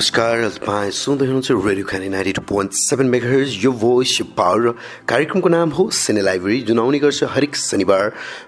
[0.00, 4.68] नमस्कार तपाईँ सुन्दै हुनुहुन्छ रेडियो खाने ninety two point seven megahertz यो भोइस पावर
[5.04, 8.04] कार्यक्रमको नाम हो सिने लाइब्रेरी जुन आउने गर्छ हरेक शनिबार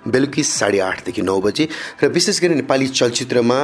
[0.08, 1.68] बेलुकी साढे आठदेखि नौ बजे
[2.00, 3.58] र विशेष गरी नेपाली चलचित्रमा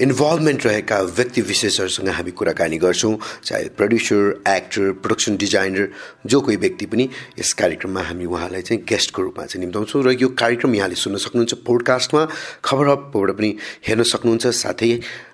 [0.00, 5.88] इन्भल्भमेन्ट रहेका व्यक्ति विशेषहरूसँग हामी कुराकानी गर्छौँ चाहे प्रड्युसर एक्टर प्रडक्सन डिजाइनर
[6.26, 7.08] जो कोही व्यक्ति पनि
[7.40, 11.54] यस कार्यक्रममा हामी उहाँलाई चाहिँ गेस्टको रूपमा चाहिँ निम्ताउँछौँ र यो कार्यक्रम यहाँले सुन्न सक्नुहुन्छ
[11.64, 12.26] पोडकास्टमा
[12.64, 13.56] खबर हबबाट पनि
[13.88, 14.92] हेर्न सक्नुहुन्छ साथै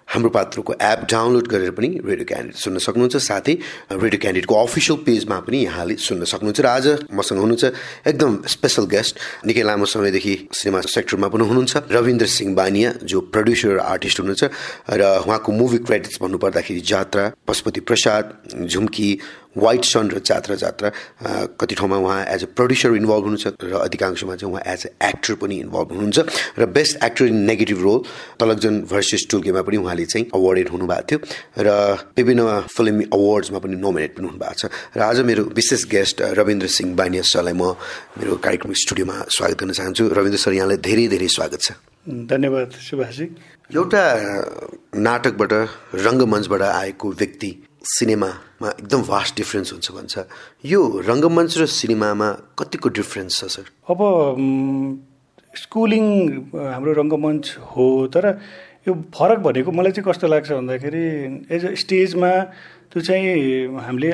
[0.08, 3.54] हाम्रो पात्रको एप डाउनलोड गरेर पनि रेडियो क्यान्डिडेट सुन्न सक्नुहुन्छ। साथै
[3.92, 7.64] रेडियो क्यान्डिडेटको अफिसियल पेजमा पनि यहाँले सुन्न सक्नुहुन्छ। र आज मसँग हुनुहुन्छ
[8.06, 9.14] एकदम स्पेसल गेस्ट
[9.46, 14.44] निकै लामो समयदेखि सिनेमा सेक्टरमा पनि हुनुहुन्छ रविन्द्र सिंह बानिया जो प्रड्युसर आर्टिस्ट हुनुहुन्छ।
[14.94, 18.24] र उहाँको मुभी क्रेडिट्स भन्नुपर्दाखेरि जात्रा पशुपति प्रसाद
[18.62, 19.10] झुम्की
[19.56, 20.88] वाइट सन र जात्रा जात्रा
[21.60, 25.34] कति ठाउँमा उहाँ एज अ प्रड्युसर इन्भल्भ हुनुहुन्छ र अधिकांशमा चाहिँ उहाँ एज अ एक्टर
[25.40, 26.18] पनि इन्भल्भ हुनुहुन्छ
[26.58, 28.00] र best actor in negative role
[28.40, 31.18] Talakjung versus टुल्केमा पनि उहाँले चाहिँ अवार्डेड हुनुभएको थियो
[31.64, 31.68] र
[32.16, 34.64] विभिन्न फिल्म अवार्ड्समा पनि नोमिनेट पनि हुनुभएको छ।
[34.96, 37.74] र आज मेरो विशेष गेस्ट रविन्द्र सिंह बानिया सरलाई म
[38.20, 41.72] मेरो कार्यक्रम स्टुडियोमा स्वागत गर्न चाहन्छु। रविन्द्र सर यहाँलाई धेरै धेरै स्वागत छ।
[42.06, 43.26] धन्यवाद सुभाषजी।
[43.74, 44.02] एउटा
[44.94, 45.52] नाटकबाट
[46.06, 47.50] रङ्गमञ्चबाट आएको व्यक्ति
[47.86, 50.14] सिनेमामा एकदम भास्ट डिफ्रेन्स हुन्छ भन्छ।
[50.66, 52.28] यो रङ्गमञ्च र सिनेमामा
[52.58, 54.00] कतिको डिफ्रेन्स छ सर अब
[55.54, 56.04] स्कुलिङ
[56.54, 58.24] हाम्रो रङ्गमञ्च हो तर
[58.88, 61.04] यो फरक भनेको मलाई चाहिँ कस्तो लाग्छ भन्दाखेरि
[61.54, 62.32] एज अ स्टेजमा
[62.90, 64.10] त्यो चाहिँ हामीले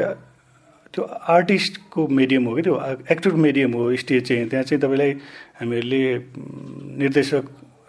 [0.93, 1.03] त्यो
[1.35, 2.75] आर्टिस्टको मिडियम हो कि त्यो
[3.13, 5.13] एक्टर मिडियम हो स्टेज चाहिँ। त्यहाँ चाहिँ तपाईँलाई
[5.61, 6.05] हामीहरूले
[7.01, 7.45] निर्देशक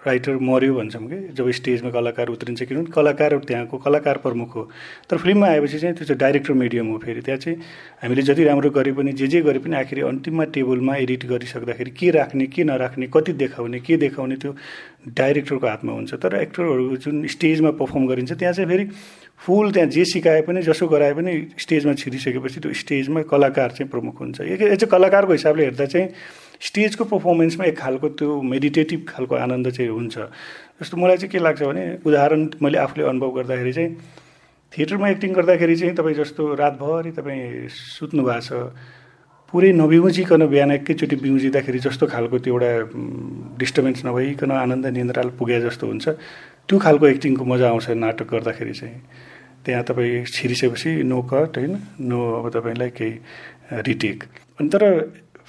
[0.05, 4.63] राइटर मऱ्यो भन्छौँ कि जब स्टेजमा कलाकार उत्रिन्छ किनभने कलाकार त्यहाँको कलाकार प्रमुख हो।
[5.09, 7.57] तर फिल्ममा आएपछि चाहिँ त्यो चाहिँ डाइरेक्टर मिडियम हो फेरि। त्यहाँ चाहिँ
[8.03, 12.09] हामीले जति राम्रो गरे पनि जे जे गरे पनि आखिर अन्तिममा टेबलमा एडिट गरिसक्दाखेरि के
[12.11, 14.55] राख्ने के नराख्ने कति देखाउने के देखाउने त्यो
[15.07, 18.85] डाइरेक्टरको हातमा हुन्छ। तर एक्टरहरू जुन स्टेजमा पर्फर्म गरिन्छ त्यहाँ चाहिँ फेरि
[19.39, 24.19] फुल त्यहाँ जे सिकाए पनि जसो गराए पनि स्टेजमा छिरिसकेपछि त्यो स्टेजमा कलाकार चाहिँ प्रमुख
[24.21, 26.07] हुन्छ। यो चाहिँ कलाकारको हिसाबले हेर्दा चाहिँ
[26.63, 30.17] स्टेजको पर्फर्मेन्समा एक खालको त्यो मेडिटेटिभ खालको आनन्द चाहिँ हुन्छ।
[30.81, 33.95] जस्तो मलाई चाहिँ के लाग्छ भने उदाहरण मैले आफूले अनुभव गर्दाखेरि चाहिँ
[34.73, 38.51] थिएटरमा एक्टिङ गर्दाखेरि चाहिँ तपाईँ जस्तो रातभरि तपाईँ सुत्नु भएको छ
[39.53, 42.71] पुरै नबिउजिकन बिहान एकैचोटि बिउजिँदाखेरि जस्तो खालको त्यो एउटा
[43.59, 46.09] डिस्टर्बेन्स नभइकन आनन्द निन्द्रा पुगे जस्तो हुन्छ।
[46.65, 48.97] त्यो खालको एक्टिङको मजा आउँछ नाटक गर्दाखेरि चाहिँ।
[49.65, 51.73] त्यहाँ तपाईँ छिरिसकेपछि नो कट होइन?
[52.01, 53.13] नो अब तपाईँलाई केही
[53.85, 54.23] रिटेक
[54.59, 54.83] अनि तर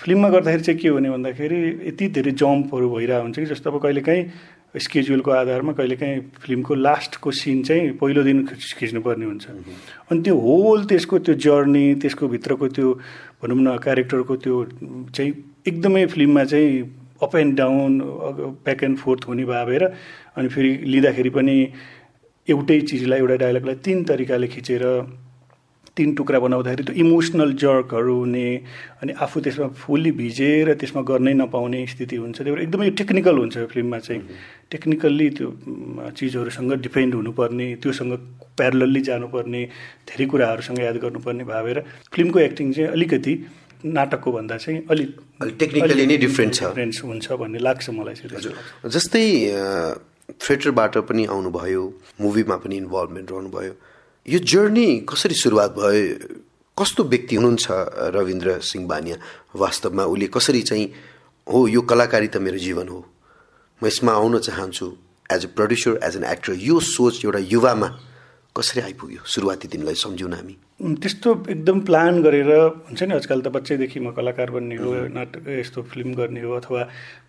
[0.05, 1.57] फिल्ममा गर्दाखेरि चाहिँ के हुने भन्दाखेरि
[1.89, 4.25] यति धेरै जम्पहरू भइरहेको हुन्छ कि जस्तो अब कहिलेकाहीँ
[4.77, 8.45] स्केड्युलको आधारमा कहिलेकाहीँ फिल्मको लास्टको सिन चाहिँ पहिलो दिन
[8.79, 9.47] खिच्नुपर्ने हुन्छ।
[10.13, 12.93] अनि त्यो होल त्यसको त्यो जर्नी त्यसको भित्रको त्यो
[13.43, 14.57] भनौँ न क्यारेक्टरको त्यो
[15.15, 15.33] चाहिँ
[15.69, 16.71] एकदमै फिल्ममा चाहिँ
[17.23, 18.01] up and down
[18.61, 19.85] back and forth हुने भएर
[20.37, 21.57] अनि फेरि लिँदाखेरि पनि
[22.49, 24.83] एउटै चिजलाई एउटा डाइलगलाई तिन तरिकाले खिचेर
[25.97, 28.47] तिन टुक्रा बनाउँदाखेरि त्यो इमोसनल जर्कहरू हुने
[29.03, 33.57] अनि आफू त्यसमा फुल्ली भिजेर त्यसमा गर्नै नपाउने स्थिति हुन्छ। त्यही भएर एकदमै टेक्निकल हुन्छ
[33.73, 34.23] फिल्ममा चाहिँ।
[34.71, 35.49] टेक्निकल्ली त्यो
[36.19, 38.13] चिजहरूसँग डिपेन्ड हुनुपर्ने त्योसँग
[38.59, 39.63] प्यारलल्ली जानुपर्ने
[40.11, 41.79] धेरै कुराहरूसँग याद गर्नुपर्ने भावेर
[42.15, 43.35] फिल्मको एक्टिङ चाहिँ अलिकति
[43.85, 45.11] नाटकको भन्दा चाहिँ अलिक
[45.63, 49.25] टेक्निकली नै डिफ्रेन्ट छ। डिफ्रेन्स हुन्छ भन्ने लाग्छ मलाई चाहिँ। जस्तै
[50.43, 51.83] थिएटरबाट पनि आउनुभयो
[52.21, 53.75] मुभीमा पनि इन्भल्भमेन्ट रहनुभयो।
[54.29, 56.41] यो जर्नी कसरी सुरुवात भयो?
[56.81, 57.67] कस्तो व्यक्ति हुनुहुन्छ
[58.17, 59.17] रविन्द्र सिंह बानिया?
[59.53, 60.87] वास्तवमा उसले कसरी चाहिँ
[61.47, 63.05] हो यो कलाकारी त मेरो जीवन हो।
[63.83, 64.87] म यसमा आउन चाहन्छु
[65.29, 67.89] as a producer as an actor यो सोच एउटा युवामा
[68.57, 69.21] कसरी आइपुग्यो?
[69.29, 70.57] सुरुवाती दिनलाई सम्झौँ हामी।
[71.05, 72.51] त्यस्तो एकदम प्लान गरेर
[72.89, 76.83] हुन्छ नि आजकल त बच्चैदेखि म कलाकार बन्ने हो नाटक यस्तो फिल्म गर्ने हो अथवा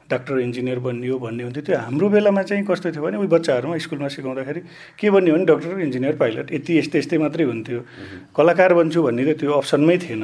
[0.10, 3.78] डाक्टर इन्जिनियर बन्ने हो भन्ने हुन्थ्यो त्यो हाम्रो बेलामा चाहिँ कस्तो थियो भने उयो बच्चाहरूमा
[3.86, 4.62] स्कुलमा सिकाउँदाखेरि
[5.00, 7.80] के बन्ने हो भने डक्टर इन्जिनियर पाइलट। यति यस्तै यस्तै मात्रै हुन्थ्यो।
[8.38, 10.24] कलाकार बन्छु भन्ने त त्यो अप्सनमै थिएन।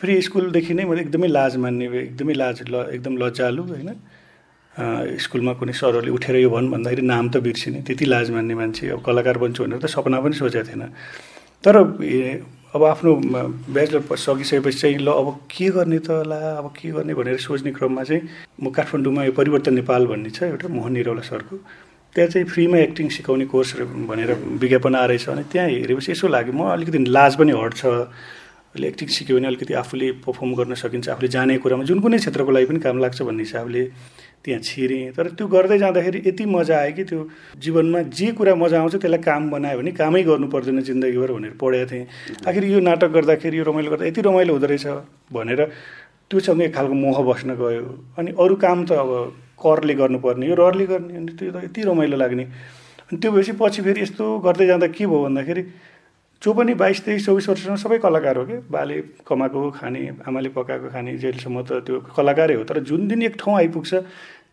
[0.00, 3.90] फेरि स्कुलदेखि नै मैले एकदमै लाज मान्ने एकदमै लाज ल एकदम लजालु होइन?
[4.74, 9.00] स्कुलमा कुनै सरहरूले उठेर यो भन् भन्दाखेरि नाम त बिर्सिने त्यति लाज मान्ने मान्छे अब
[9.06, 10.82] कलाकार बन्छु भनेर त सपना पनि सोचेको थिएन।
[11.62, 11.74] तर
[12.74, 13.14] अब आफ्नो
[13.70, 18.02] ब्याचलर सकिसकेपछि चाहिँ ल अब के गर्ने त ला अब के गर्ने भनेर सोच्ने क्रममा
[18.02, 18.22] चाहिँ
[18.62, 21.56] म काठमाडौँमा यो परिवर्तन नेपाल भन्ने छ एउटा मोहन निरौला सरको।
[22.14, 23.74] त्यहाँ चाहिँ फ्रीमा एक्टिङ सिकाउने कोर्स
[24.10, 27.82] भनेर विज्ञापन आएछ भने त्यहाँ हेरेपछि यसो लाग्यो म अलिकति लाज पनि हट्छ।
[28.74, 32.50] अहिले एक्टिङ सिक्यो भने अलिकति आफूले पर्फर्म गर्न सकिन्छ आफूले जाने कुरामा जुन कुनै क्षेत्रको
[32.50, 33.82] लागि पनि काम लाग्छ भन्ने हिसाबले
[34.44, 37.20] त्यहाँ छिरेँ। तर त्यो गर्दै जाँदाखेरि यति मजा आयो कि त्यो
[37.62, 41.86] जीवनमा जे कुरा मजा आउँछ त्यसलाई काम बनायो भने कामै गर्नु पर्दैन जिन्दगीभर भनेर पढेको
[41.90, 42.06] थिएँ।
[42.50, 44.86] आखिर यो नाटक गर्दाखेरि यो रमाइलो गर्दा यति रमाइलो हुँदो रहेछ
[45.32, 45.60] भनेर
[46.28, 47.86] त्योसँग एक खालको मोह बस्न गयो।
[48.18, 49.10] अनि अरू काम त अब
[49.54, 52.44] करले गर्नुपर्ने यो रहरले गर्ने अनि त्यो त यति रमाइलो लाग्ने।
[53.06, 55.62] अनि त्यो भएपछि पछि फेरि यस्तो गर्दै जाँदा के भयो भन्दाखेरि
[56.42, 58.56] जो पनि बाइस तेइस चौबिस वर्षसम्म सबै कलाकार हो कि?
[58.68, 63.36] बाले कमाएको खाने आमाले पकाएको खाने जेलसम्म त त्यो कलाकारै हो। तर जुन दिन एक
[63.40, 63.94] ठाउँ आइपुग्छ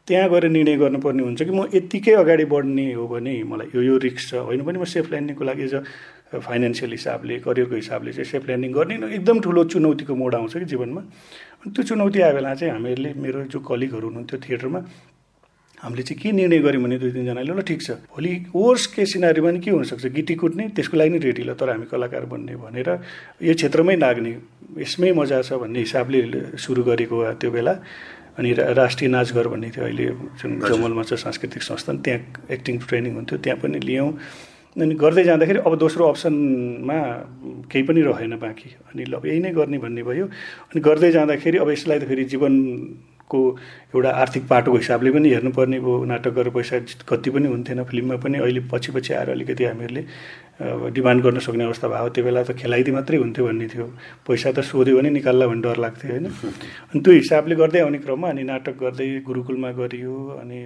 [0.07, 3.97] त्यहाँ गएर निर्णय गर्नुपर्ने हुन्छ कि म यत्तिकै अगाडि बढ्ने हो भने मलाई यो यो
[4.07, 8.29] रिक्स छ। होइन पनि म सेफ ल्यान्डिङको लागि एज अ फाइनेन्सियल हिसाबले करियरको हिसाबले चाहिँ
[8.31, 12.55] सेफ ल्यान्डिङ गर्ने एकदम ठुलो चुनौतीको मोड आउँछ कि जीवनमा। अनि त्यो चुनौती आयो बेला
[12.55, 14.79] चाहिँ हामीहरूले मेरो जो कलिगहरू हुनुहुन्थ्यो थिएटरमा
[15.81, 19.49] हामीले चाहिँ के निर्णय गऱ्यौँ भने दुई तिनजनाले ल ठिक छ। भोलि वर्स के सिनारीमा
[19.49, 20.05] पनि के हुनसक्छ?
[20.13, 22.89] गिटी कुट्ने त्यसको लागि नै रेडी ल तर हामी कलाकार बन्ने भनेर
[23.41, 24.31] यो क्षेत्रमै लाग्ने
[24.77, 26.19] यसमै मजा छ भन्ने हिसाबले
[26.61, 27.73] सुरु गरेको त्यो बेला।
[28.37, 30.05] अनि राष्ट्रिय नाचघर भन्ने थियो अहिले
[30.39, 34.09] जुन जमलमा छ सांस्कृतिक संस्थान त्यहाँ एक्टिङ ट्रेनिङ हुन्थ्यो त्यहाँ पनि लियौँ।
[34.71, 36.97] अनि गर्दै जाँदाखेरि अब दोस्रो अप्सनमा
[37.67, 40.25] केही पनि रहेन बाँकी। अनि ल यही नै गर्ने भन्ने भयो।
[40.71, 42.53] अनि गर्दै जाँदाखेरि अब यसलाई त फेरि जीवन
[43.31, 43.39] को
[43.95, 46.79] एउटा आर्थिक पाटोको हिसाबले पनि हेर्नुपर्ने भयो। नाटक गरेर पैसा
[47.09, 50.03] कति पनि हुन्थेन फिल्ममा पनि। अहिले पछि पछि आएर अलिकति हामीहरूले
[50.93, 53.85] डिमान्ड गर्न सक्ने अवस्था भयो। त्यो बेला त खेलाइदी मात्रै हुन्थ्यो भन्ने थियो।
[54.27, 56.25] पैसा त सोध्यो भने निकाल्ला भन्ने डर लाग्थ्यो होइन?
[56.27, 60.59] अनि त्यो हिसाबले गर्दै आउने क्रममा अनि नाटक गर्दै गुरुकुलमा गरियो। अनि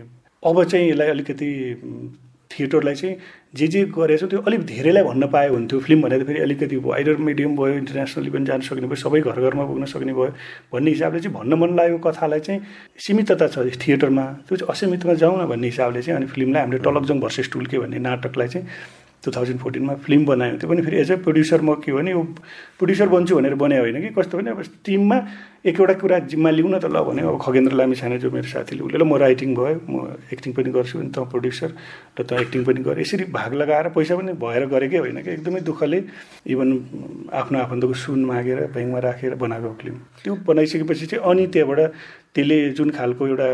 [0.44, 1.50] अब चाहिँ यसलाई अलिकति
[2.56, 3.16] थिएटरलाई चाहिँ
[3.56, 7.56] जे जे गरेछ त्यो अलिक धेरैलाई भन्न पाए हुन्थ्यो। फिल्म भनेर फेरि अलिकति वाइडर मिडियम
[7.56, 10.31] भयो इन्टरनेसनली पनि जान सक्ने भयो सबै घर घरमा पुग्न सक्ने भयो
[10.74, 12.62] भन्ने हिसाबले चाहिँ भन्न मन लागेको कथालाई चाहिँ
[13.00, 13.57] सीमितता छ
[13.88, 17.80] थिएटरमा। त्यो चाहिँ असीमितमा जाउँ न भन्ने हिसाबले चाहिँ अनि फिल्मलाई हामीले टलकजङ भर्सेस टुल्के
[17.80, 18.68] भन्ने नाटकलाई चाहिँ
[19.25, 22.22] टु थाउजन्ड फोर्टिनमा फिल्म बनायो। त्यो पनि फेरि एज अ प्रड्युसर म के भने यो
[22.80, 24.10] प्रड्युसर बन्छु भनेर बनायो होइन कि?
[24.13, 25.18] कस्तो भने अब टिममा
[25.66, 28.48] एक एउटा कुरा जिम्मा लिउँ न त ल भने। अब खगेन्द्र लामी छाने जो मेरो
[28.48, 31.69] साथीले उसले ल म राइटिङ भयो म एक्टिङ पनि गर्छु अनि त प्रड्युसर
[32.19, 35.30] र त एक्टिङ पनि गरेँ। यसरी भाग लगाएर पैसा पनि भएर गरेकै होइन कि?
[35.42, 36.00] एकदमै दुःखले
[36.54, 36.69] इभन
[37.33, 41.81] आफ्नो आफन्तको सुन मागेर ब्याङ्कमा राखेर बनाएको फिल्म। त्यो बनाइसकेपछि चाहिँ अनि त्यहाँबाट
[42.36, 43.48] त्यसले जुन खालको एउटा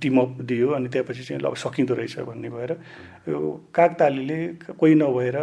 [0.00, 2.72] टिमअप दियो अनि त्यहाँपछि चाहिँ ल सकिँदो रहेछ भन्ने भएर
[3.28, 3.38] यो
[3.74, 4.40] कागतालीले
[4.80, 5.36] कोही नभएर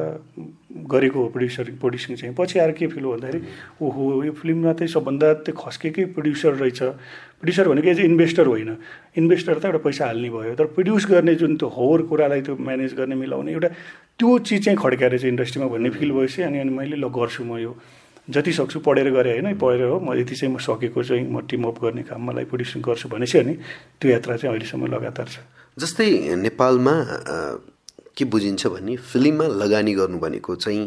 [0.90, 3.42] गरेको हो प्रड्युसर प्रड्युसिङ चाहिँ। पछि आएर के फिल हो भन्दाखेरि
[3.82, 6.82] ओहो यो फिल्ममा चाहिँ सबभन्दा त्यो खस्केकै प्रड्युसर रहेछ।
[7.38, 8.70] प्रड्युसर भनेको एज इन्भेस्टर होइन।
[9.18, 12.94] इन्भेस्टर त एउटा पैसा हाल्ने भयो तर प्रड्युस गर्ने जुन त्यो होर कुरालाई त्यो म्यानेज
[12.98, 13.70] गर्ने मिलाउने एउटा
[14.18, 17.58] त्यो चिज चाहिँ खड्काएर चाहिँ इन्डस्ट्रीमा भन्ने फिल भएपछि अनि अनि मैले ल गर्छु म
[17.62, 17.78] यो।
[18.30, 21.64] जति सक्छु पढेर गरेँ होइन पढेर हो म यति चाहिँ म सकेको चाहिँ म टिम
[21.68, 23.54] अप गर्ने काम मलाई प्रड्युसिङ गर्छु भनेपछि अनि
[24.02, 25.40] त्यो यात्रा चाहिँ अहिलेसम्म लगातार छ।
[25.78, 26.96] जस्तै नेपालमा
[28.18, 30.84] के बुझिन्छ भने फिल्ममा लगानी गर्नु भनेको चाहिँ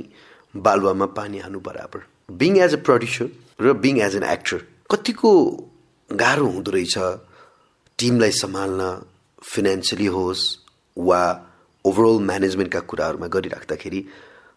[0.55, 2.01] बालुवामा पानी हाल्नु बराबर।
[2.33, 3.29] बिङ एज अ प्रड्युसर
[3.61, 4.59] र बिङ एज एन एक्टर
[4.91, 5.31] कतिको
[6.11, 6.97] गाह्रो हुँदो रहेछ
[7.99, 8.83] टिमलाई सम्हाल्न
[9.45, 10.43] फिनेन्सियली होस्
[10.97, 11.23] वा
[11.85, 14.01] ओभरअल म्यानेजमेन्टका कुराहरूमा गरिराख्दाखेरि।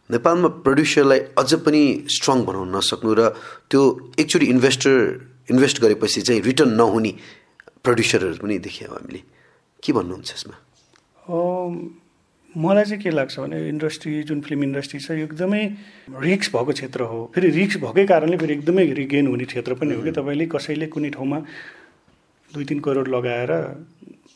[0.09, 3.21] नेपालमा प्रड्युसरलाई अझ पनि स्ट्रङ बनाउन नसक्नु र
[3.69, 3.81] त्यो
[4.19, 4.95] एकचोटि इन्भेस्टर
[5.51, 7.11] इन्भेस्ट गरेपछि चाहिँ रिटर्न नहुने
[7.83, 9.21] प्रड्युसरहरू पनि देख्यौँ हामीले।
[9.83, 10.55] के भन्नुहुन्छ यसमा?
[12.55, 15.63] मलाई चाहिँ के लाग्छ भने इन्डस्ट्री जुन फिल्म इन्डस्ट्री छ यो एकदमै
[16.21, 20.01] रिक्स भएको क्षेत्र हो। फेरि रिक्स भएकै कारणले फेरि एकदमै रिगेन हुने क्षेत्र पनि हो
[20.03, 21.39] कि तपाईँले कसैले कुनै ठाउँमा
[22.53, 23.51] दुई तिन करोड लगाएर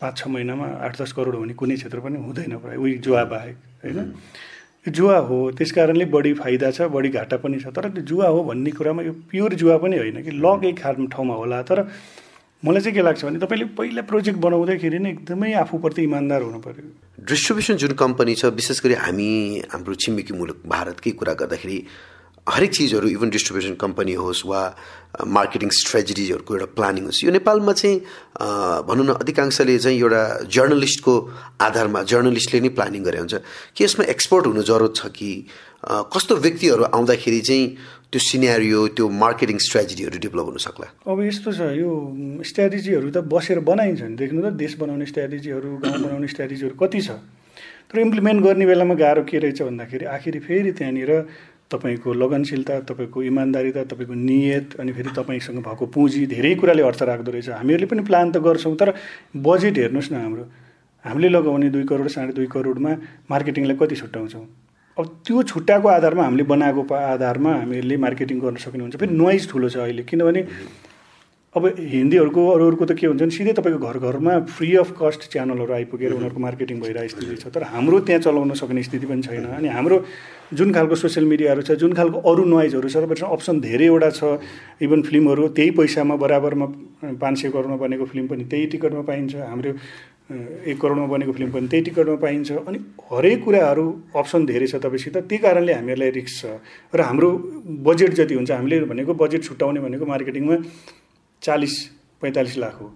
[0.01, 3.55] पाँच छ महिनामा आठ दस करोड हुने कुनै क्षेत्र पनि हुँदैन प्रायः। उही जुवा बाहेक
[3.85, 3.97] होइन?
[4.91, 8.43] जुवा हो त्यस कारणले बढी फाइदा छ बढी घाटा पनि छ। तर त्यो जुवा हो
[8.43, 10.79] भन्ने कुरामा यो प्योर जुवा पनि होइन कि लग एक
[11.11, 11.87] ठाउँमा होला। तर
[12.63, 17.25] मलाई चाहिँ के लाग्छ भने तपाईँले पहिला प्रोजेक्ट बनाउँदाखेरि नै एकदमै आफूप्रति इमान्दार हुनु पऱ्यो
[17.29, 19.29] डिस्ट्रिब्युसन जुन कम्पनी छ विशेष गरी हामी
[19.73, 21.77] हाम्रो छिमेकी मुलुक भारतकै कुरा गर्दाखेरि
[22.47, 24.61] हरेक चिजहरू इभन डिस्ट्रिब्युसन कम्पनी होस् वा
[25.17, 27.97] मार्केटिङ स्ट्रेटेजिजहरूको एउटा प्लानिङ होस्। यो नेपालमा चाहिँ
[28.85, 31.13] भनौँ न अधिकांशले चाहिँ एउटा जर्नलिस्टको
[31.61, 33.35] आधारमा जर्नलिस्टले नै प्लानिङ गरे हुन्छ।
[33.73, 35.31] कि यसमा एक्सपर्ट हुनु जरुरत छ कि
[36.13, 37.65] कस्तो व्यक्तिहरू आउँदाखेरि चाहिँ
[38.11, 40.87] त्यो सिनेरियो त्यो मार्केटिङ स्ट्राटेजीहरू डेभलप हुन सक्ला?
[41.07, 41.89] अब यस्तो छ यो
[42.45, 47.09] स्ट्राटेजीहरू त बसेर बनाइन्छ नि। देख्नु त देश बनाउने स्ट्राटेजीहरू गाउँ बनाउने स्ट्राटेजीहरू कति छ।
[47.87, 51.11] तर इम्प्लिमेन्ट गर्ने बेलामा गाह्रो के रहेछ भन्दाखेरि आखिरी फेरि त्यहाँनिर
[51.71, 57.31] तपाईँको लगनशीलता तपाईँको इमान्दारिता तपाईँको नियत अनि फेरि तपाईँसँग भएको पुँजी धेरै कुराले अर्थ राख्दो
[57.31, 58.93] रहेछ। हामीहरूले पनि प्लान त गर्छौँ तर
[59.35, 60.43] बजेट हेर्नुहोस् न हाम्रो।
[61.05, 62.91] हामीले लगाउने दुई करोड साढे दुई करोडमा
[63.29, 64.45] मार्केटिङलाई कति छुट्याउँछौँ?
[64.97, 69.69] अब त्यो छुट्टाएको आधारमा हामीले बनाएको आधारमा हामीहरूले मार्केटिङ गर्न सक्ने हुन्छ फेरि नोइज ठुलो
[69.69, 70.41] छ अहिले। किनभने
[71.57, 75.73] अब हिन्दीहरूको अरूहरूको त के हुन्छ भने सिधै तपाईँको घर घरमा फ्री अफ कस्ट च्यानलहरू
[75.73, 79.67] आइपुगेर उनीहरूको मार्केटिङ भइरहेको स्थिति छ। तर हाम्रो त्यहाँ चलाउन सक्ने स्थिति पनि छैन। अनि
[79.67, 79.97] हाम्रो
[80.53, 84.37] जुन खालको सोसियल मिडियाहरू छ जुन खालको अरू नोइजहरू छ तपाईँसँग अप्सन धेरैवटा छ।
[84.81, 86.65] इभन फिल्महरू त्यही पैसामा बराबरमा
[87.17, 89.71] पाँच सय करोडमा बनेको फिल्म पनि त्यही टिकटमा पाइन्छ। हाम्रो
[90.27, 92.77] एक करोडमा बनेको फिल्म पनि त्यही टिकटमा पाइन्छ। अनि
[93.11, 93.85] हरेक कुराहरू
[94.15, 96.45] अप्सन धेरै छ तपाईँसित। त्यही कारणले हामीहरूलाई रिक्स छ।
[96.93, 97.29] र हाम्रो
[97.89, 100.55] बजेट जति हुन्छ हामीले भनेको बजेट छुट्याउने भनेको मार्केटिङमा
[101.47, 101.75] चालिस
[102.21, 102.87] पैँतालिस लाख हो।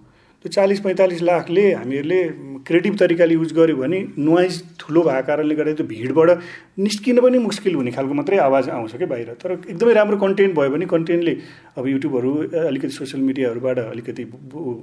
[0.44, 2.20] त्यो चालिस पैँतालिस लाखले हामीहरूले
[2.66, 6.30] क्रिएटिभ तरिकाले युज गऱ्यो भने नोइज ठुलो भएको कारणले गर्दा त्यो भिडबाट
[6.78, 10.70] निस्किन पनि मुस्किल हुने खालको मात्रै आवाज आउँछ क्या बाहिर। तर एकदमै राम्रो कन्टेन्ट भयो
[10.70, 11.34] भने कन्टेन्टले
[11.78, 12.32] अब युट्युबहरू
[12.66, 14.22] अलिकति सोसियल मिडियाहरूबाट अलिकति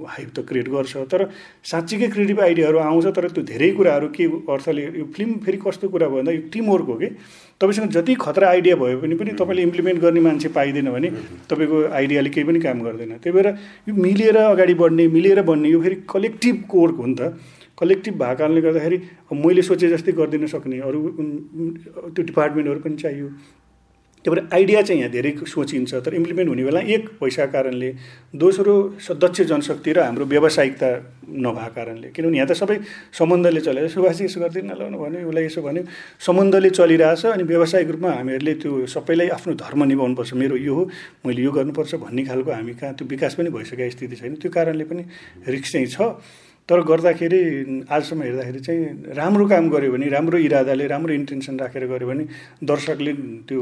[0.08, 1.28] हाइप त क्रिएट गर्छ। तर
[1.64, 6.08] साँच्चीकै क्रिएटिभ आइडियाहरू आउँछ तर त्यो धेरै कुराहरू के अर्थले यो फिल्म फेरि कस्तो कुरा
[6.08, 7.08] भयो भन्दा यो टिमवर्क हो कि?
[7.60, 11.08] तपाईँसँग जति खतरा आइडिया भयो भने पनि तपाईँले इम्प्लिमेन्ट गर्ने मान्छे पाइँदैन भने
[11.50, 13.48] तपाईँको आइडियाले केही पनि काम गर्दैन। त्यही भएर
[13.88, 17.36] यो मिलेर अगाडि बढ्ने मिलेर बन्ने यो फेरि कलेक्टिभ वर्क हो नि त।
[17.78, 18.98] कलेक्टिभ भएको कारणले गर्दाखेरि
[19.44, 21.00] मैले सोचे जस्तै गरिदिन सक्ने अरू
[22.12, 23.28] त्यो डिपार्टमेन्टहरू पनि चाहियो।
[24.20, 27.90] त्यही भएर आइडिया चाहिँ यहाँ धेरै सोचिन्छ तर इम्प्लिमेन्ट हुने बेला एक पैसाको कारणले
[28.36, 28.74] दोस्रो
[29.16, 30.88] दक्ष जनशक्ति र हाम्रो व्यावसायिकता
[31.40, 32.76] नभएको कारणले। किनभने यहाँ त सबै
[33.16, 35.82] सम्बन्धले चलेर सुभाषी यसो गरिदिनु ल भन्यो उसलाई यसो भन्यो।
[36.20, 40.82] सम्बन्धले चलिरहेछ अनि व्यावसायिक रूपमा हामीहरूले त्यो सबैलाई आफ्नो धर्म निभाउनुपर्छ मेरो यो हो
[41.24, 44.84] मैले यो गर्नुपर्छ भन्ने खालको हामी कहाँ त्यो विकास पनि भइसकेको स्थिति छैन। त्यो कारणले
[44.84, 45.02] पनि
[45.48, 46.20] रिक्स चाहिँ छ।
[46.68, 47.40] तर गर्दाखेरि
[47.90, 52.24] आजसम्म हेर्दाखेरि चाहिँ राम्रो काम गऱ्यो भने राम्रो इरादाले राम्रो इन्टेन्सन राखेर गऱ्यो भने
[52.62, 53.12] दर्शकले
[53.48, 53.60] त्यो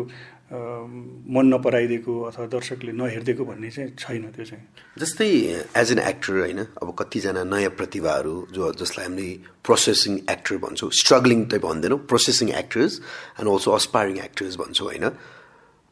[0.48, 4.64] मन नपराइदिएको अथवा दर्शकले नहेरिदिएको भन्ने चाहिँ छैन त्यो चाहिँ।
[4.96, 5.28] जस्तै
[5.76, 9.28] एज एन एक्टर होइन अब कतिजना नयाँ प्रतिभाहरू जो जसलाई हामीले
[9.60, 12.92] प्रोसेसिङ एक्टर भन्छौँ स्ट्रगलिङ त भन्दैनौँ processing actors
[13.40, 15.04] and also aspiring actors भन्छौँ होइन।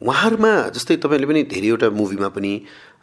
[0.01, 2.53] उहाँहरूमा जस्तै तपाईँले पनि धेरैवटा मुभीमा पनि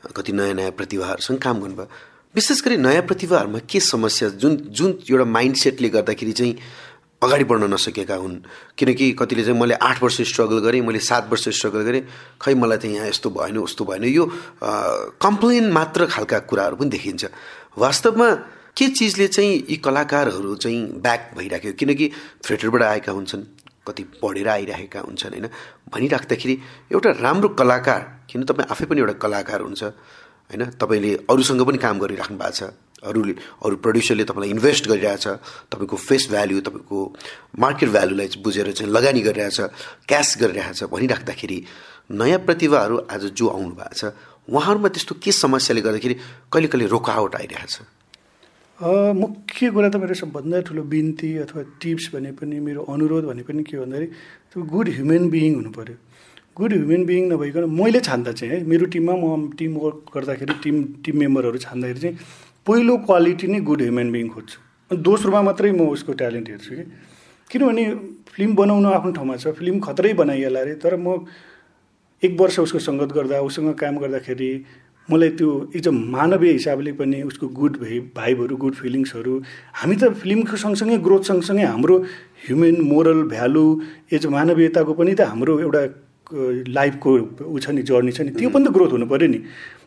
[0.09, 1.87] कति नयाँ नयाँ प्रतिभाहरूसँग काम गर्नुभयो।
[2.35, 6.53] विशेष गरी नयाँ प्रतिभाहरूमा के समस्या जुन जुन एउटा माइन्ड सेटले गर्दाखेरि चाहिँ
[7.23, 8.35] अगाडि बढ्न नसकेका हुन्।
[8.77, 12.03] किनकि कतिले चाहिँ मैले आठ वर्ष स्ट्रगल गरेँ मैले सात वर्ष स्ट्रगल गरेँ।
[12.41, 14.23] खै मलाई त यहाँ यस्तो भएन उस्तो भएन। यो
[15.23, 17.23] कम्प्लेन मात्र खालका कुराहरू पनि देखिन्छ।
[17.77, 18.29] वास्तवमा
[18.77, 21.73] के चिजले चाहिँ यी कलाकारहरू चाहिँ ब्याक भइराख्यो?
[21.79, 22.05] किनकि
[22.43, 23.43] थिएटरबाट आएका हुन्छन्
[23.87, 25.47] कति पढेर आइरहेका हुन्छन् होइन?
[25.93, 26.55] भनिराख्दाखेरि
[26.91, 30.61] एउटा राम्रो कलाकार किन तपाईँ आफै पनि एउटा कलाकार हुन्छ होइन?
[30.81, 32.73] तपाईँले अरूसँग पनि काम गरिराख्नु भएको छ।
[33.03, 35.27] अरूले अरू प्रड्युसरले तपाईँलाई इन्भेस्ट गरिरहेछ
[35.69, 36.99] तपाईँको फेस भ्याल्यु तपाईँको
[37.59, 39.59] मार्केट भ्यालुलाई बुझेर चाहिँ लगानी गरिरहेछ
[40.07, 41.57] क्यास गरिरहेछ भनिराख्दाखेरि
[42.11, 44.13] नयाँ प्रतिभाहरू आज जो आउनु भएको छ
[44.47, 46.15] उहाँहरूमा त्यस्तो के समस्याले गर्दाखेरि
[46.51, 47.73] कहिले कहिले रोकावट आइरहेछ?
[49.15, 53.63] मुख्य कुरा त मेरो सबभन्दा ठुलो बिन्ती अथवा टिप्स भने पनि मेरो अनुरोध भने पनि
[53.63, 54.07] के भन्दाखेरि
[54.51, 55.95] त्यो गुड ह्युमन बिइङ हुनु पऱ्यो
[56.57, 60.83] गुड ह्युमन बिइङ नभइकन मैले छान्दा चाहिँ है मेरो टिममा म टिम वर्क गर्दाखेरि टिम
[61.05, 62.17] टिम मेम्बरहरू छान्दाखेरि चाहिँ
[62.67, 64.57] पहिलो क्वालिटी नै गुड ह्युमन बिइङ खोज्छु।
[64.91, 66.83] अनि दोस्रोमा मात्रै म उसको ट्यालेन्ट हेर्छु कि।
[67.51, 67.83] किनभने
[68.35, 71.27] फिल्म बनाउनु आफ्नो ठाउँमा छ फिल्म खत्रै बनाइएला अरे तर म
[72.23, 74.51] एक वर्ष उसको सङ्गत गर्दा उसँग काम गर्दाखेरि
[75.09, 79.33] मलाई त्यो एज अ मानवीय हिसाबले पनि उसको गुड भे भाइबहरू गुड फिलिङ्सहरू
[79.83, 81.95] हामी त फिल्मको सँगसँगै ग्रोथ सँगसँगै हाम्रो
[82.47, 83.65] ह्युमन मोरल भ्यालु
[84.15, 85.83] एज मानवीयताको पनि त हाम्रो एउटा
[86.79, 87.11] लाइफको
[87.43, 89.39] ऊ छ नि जर्नी छ नि त्यो पनि त ग्रोथ हुनु पऱ्यो नि।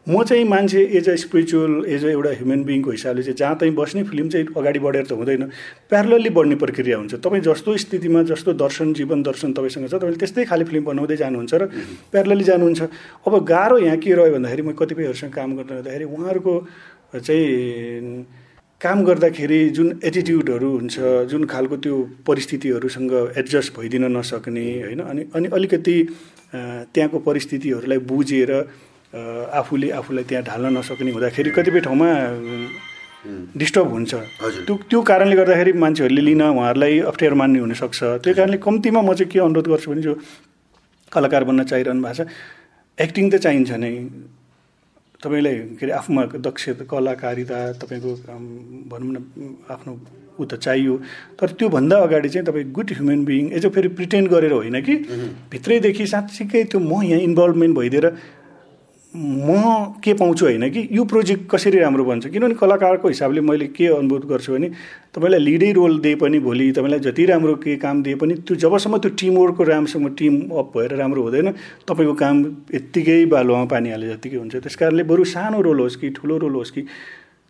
[0.09, 3.73] म चाहिँ मान्छे as a spiritual as a एउटा ह्युमन बिइङको हिसाबले चाहिँ जहाँ तहीँ
[3.75, 5.43] बस्ने फिल्म चाहिँ अगाडि बढेर त हुँदैन।
[5.91, 10.45] प्यारलली बढ्ने प्रक्रिया हुन्छ। तपाईँ जस्तो स्थितिमा जस्तो दर्शन जीवन दर्शन तपाईँसँग छ तपाईँले त्यस्तै
[10.47, 11.67] खाले फिल्म बनाउँदै जानुहुन्छ र
[12.15, 12.81] प्यारलली जानुहुन्छ।
[13.27, 16.55] अब गाह्रो यहाँ के रह्यो भन्दाखेरि म कतिपयहरूसँग काम गर्दाखेरि उहाँहरूको
[17.19, 18.25] चाहिँ
[18.81, 20.95] काम गर्दाखेरि जुन एटिट्युडहरू हुन्छ
[21.27, 25.01] जुन खालको त्यो परिस्थितिहरूसँग एडजस्ट भइदिन नसक्ने होइन?
[25.03, 25.97] अनि अनि अलिकति
[26.95, 28.53] त्यहाँको परिस्थितिहरूलाई बुझेर
[29.13, 32.09] आफूले आफूलाई त्यहाँ ढाल्न नसक्ने हुँदाखेरि कतिपय ठाउँमा
[33.59, 34.13] डिस्टर्ब हुन्छ।
[34.67, 39.31] त्यो त्यो कारणले गर्दाखेरि मान्छेहरूले लिन उहाँहरूलाई अप्ठ्यारो मान्ने हुनसक्छ। त्यही कारणले कम्तीमा म चाहिँ
[39.31, 40.15] के अनुरोध गर्छु भने जो
[41.13, 42.29] कलाकार बन्न चाहिरहनु भएको छ
[42.99, 43.93] एक्टिङ त चाहिन्छ नै।
[45.23, 48.11] तपाईँलाई के अरे आफूमा दक्षता कलाकारिता तपाईँको
[48.91, 49.19] भनौँ न
[49.75, 49.93] आफ्नो
[50.39, 50.95] ऊ त चाहियो।
[51.41, 54.95] तर त्योभन्दा अगाडि चाहिँ तपाईँ good human being as a फेरि प्रिटेन्ड गरेर होइन कि
[55.51, 58.07] भित्रैदेखि साँच्चीकै त्यो म यहाँ इन्भल्भमेन्ट भइदिएर
[59.17, 62.27] म के पाउँछु होइन कि यो प्रोजेक्ट कसरी राम्रो बन्छ?
[62.27, 64.69] किनभने कलाकारको हिसाबले मैले के अनुभूत गर्छु भने
[65.17, 68.99] तपाईँलाई लिडै रोल दिए पनि भोलि तपाईँलाई जति राम्रो के काम दिए पनि त्यो जबसम्म
[68.99, 71.51] त्यो टिमवर्कको राम्रोसँग टिम अप भएर राम्रो हुँदैन
[71.89, 72.37] तपाईँको काम
[72.75, 76.55] यत्तिकै बालुवामा पानी हाले जत्तिकै हुन्छ। त्यस कारणले बरु सानो रोल होस् कि ठुलो रोल
[76.61, 76.83] होस् कि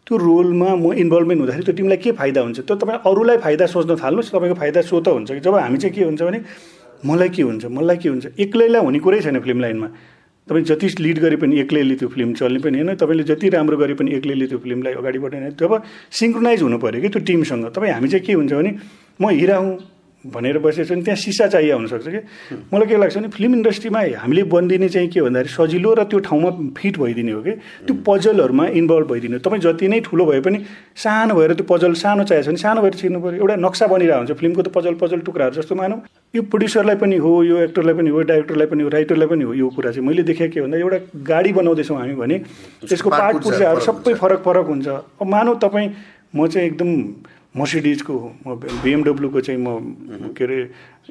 [0.06, 2.58] त्यो रोलमा म इन्भल्भमेन्ट हुँदाखेरि त्यो टिमलाई के फाइदा हुन्छ?
[2.62, 5.94] त्यो तपाईँ अरूलाई फाइदा सोच्न थाल्नुहोस् तपाईँको फाइदा सो त हुन्छ कि। जब हामी चाहिँ
[5.94, 6.40] के हुन्छ भने
[7.02, 7.64] मलाई के हुन्छ?
[7.66, 8.26] मलाई के हुन्छ?
[8.38, 9.88] एक्लैलाई हुने कुरै छैन फिल्म लाइनमा।
[10.46, 13.94] तपाईँ जति लिड गरे पनि एक्लैले त्यो फिल्म चल्ने पनि होइन तपाईँले जति राम्रो गरे
[13.94, 18.08] पनि एक्लैले त्यो फिल्मलाई अगाडि बढाउने। जब सिङ्क्रोनाइज हुनु पऱ्यो कि त्यो टिमसँग तपाईँ हामी
[18.08, 18.70] चाहिँ के हुन्छ भने
[19.20, 22.20] म हिरा हुँ भनेर बसेको छ भने त्यहाँ सिसा चाहिए हुनसक्छ कि?
[22.72, 26.50] मलाई के लाग्छ भने फिल्म इन्डस्ट्रीमा हामीले बनिदिने चाहिँ के भन्दाखेरि सजिलो र त्यो ठाउँमा
[26.74, 27.52] फिट भइदिने हो कि?
[27.86, 30.58] त्यो पजलहरूमा इन्भल्भ भइदिने तपाईँ जति नै ठुलो भए पनि
[30.98, 34.18] सानो भएर त्यो पजल सानो चाहिएको छ भने सानो भएर छिर्नु पऱ्यो। एउटा नक्सा बनिरहेको
[34.18, 36.00] हुन्छ फिल्मको त पजल पजल टुक्राहरू जस्तो मानौँ।
[36.34, 39.68] यो प्रड्युसरलाई पनि हो यो एक्टरलाई पनि हो डाइरेक्टरलाई पनि हो राइटरलाई पनि हो यो
[39.78, 42.38] कुरा चाहिँ मैले देखेँ के भन्दा एउटा गाडी बनाउँदैछौँ हामी भने
[42.82, 44.86] त्यसको पार्ट पूर्जाहरू सबै फरक फरक हुन्छ।
[45.22, 45.88] अब मानौ तपाईँ
[46.34, 46.90] म चाहिँ एकदम
[47.56, 48.14] मर्सिडिजको
[48.46, 50.58] म बिएमडब्लुको चाहिँ म के अरे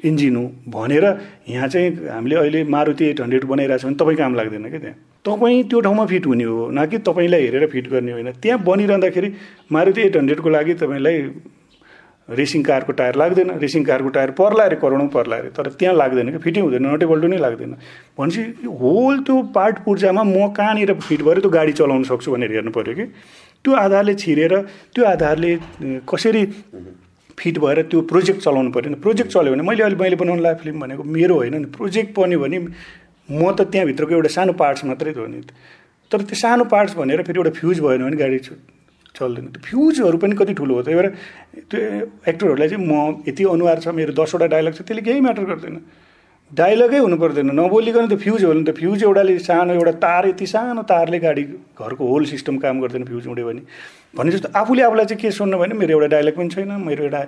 [0.04, 1.04] इन्जिन हुँ भनेर
[1.48, 4.96] यहाँ चाहिँ हामीले अहिले मारुति एट हन्ड्रेड बनाइरहेको छ भने तपाईँ काम लाग्दैन क्या त्यहाँ।
[5.26, 9.32] तपाईँ त्यो ठाउँमा फिट हुने हो न कि तपाईँलाई हेरेर फिट गर्ने होइन। त्यहाँ बनिरहँदाखेरि
[9.72, 11.16] मारुति एट हन्ड्रेडको लागि तपाईँलाई
[12.28, 16.30] रेसिङ कारको टायर लाग्दैन। रेसिङ कारको टायर पर्ला अरे करोडौँ पर्ला अरे तर त्यहाँ लाग्दैन
[16.30, 17.74] कि फिटै हुँदैन नटेबल्टो नै लाग्दैन।
[18.18, 22.70] भनेपछि होल त्यो पार्ट पूर्जामा म कहाँनिर फिट भएर त्यो गाडी चलाउन सक्छु भनेर हेर्नु
[22.70, 23.06] पऱ्यो कि।
[23.64, 24.54] त्यो आधारले छिरेर
[24.94, 25.50] त्यो आधारले
[26.10, 26.42] कसरी
[27.38, 30.62] फिट भएर त्यो प्रोजेक्ट चलाउनु पऱ्यो नि प्रोजेक्ट चल्यो भने मैले अहिले मैले बनाउनु लागेको
[30.62, 35.12] फिल्म भनेको मेरो होइन नि प्रोजेक्ट बन्यो भने म त त्यहाँभित्रको एउटा सानो पार्ट्स मात्रै
[35.18, 35.40] हो नि
[36.10, 38.38] तर त्यो सानो पार्ट्स भनेर फेरि एउटा फ्युज भएन भने गाडी
[39.14, 41.08] चल्दैन। त्यो फ्युजहरू पनि कति ठुलो हो। त्यही भएर
[41.70, 41.80] त्यो
[42.30, 45.76] एक्टरहरूलाई चाहिँ म यति अनुहार छ मेरो दसवटा डायलग छ त्यसले केही म्याटर गर्दैन।
[46.50, 50.46] डाइलगै हुनु पर्दैन। नबोलिकन त फ्युज हो भने त। फ्युज एउटाले सानो एउटा तार यति
[50.46, 51.42] सानो तारले गाडी
[51.74, 53.62] घरको होल सिस्टम काम गर्दैन फ्युज उड्यो भने।
[54.14, 57.22] भने जस्तो आफूले आफूलाई चाहिँ के सुन्नु भने मेरो एउटा डाइलग पनि छैन मेरो एउटा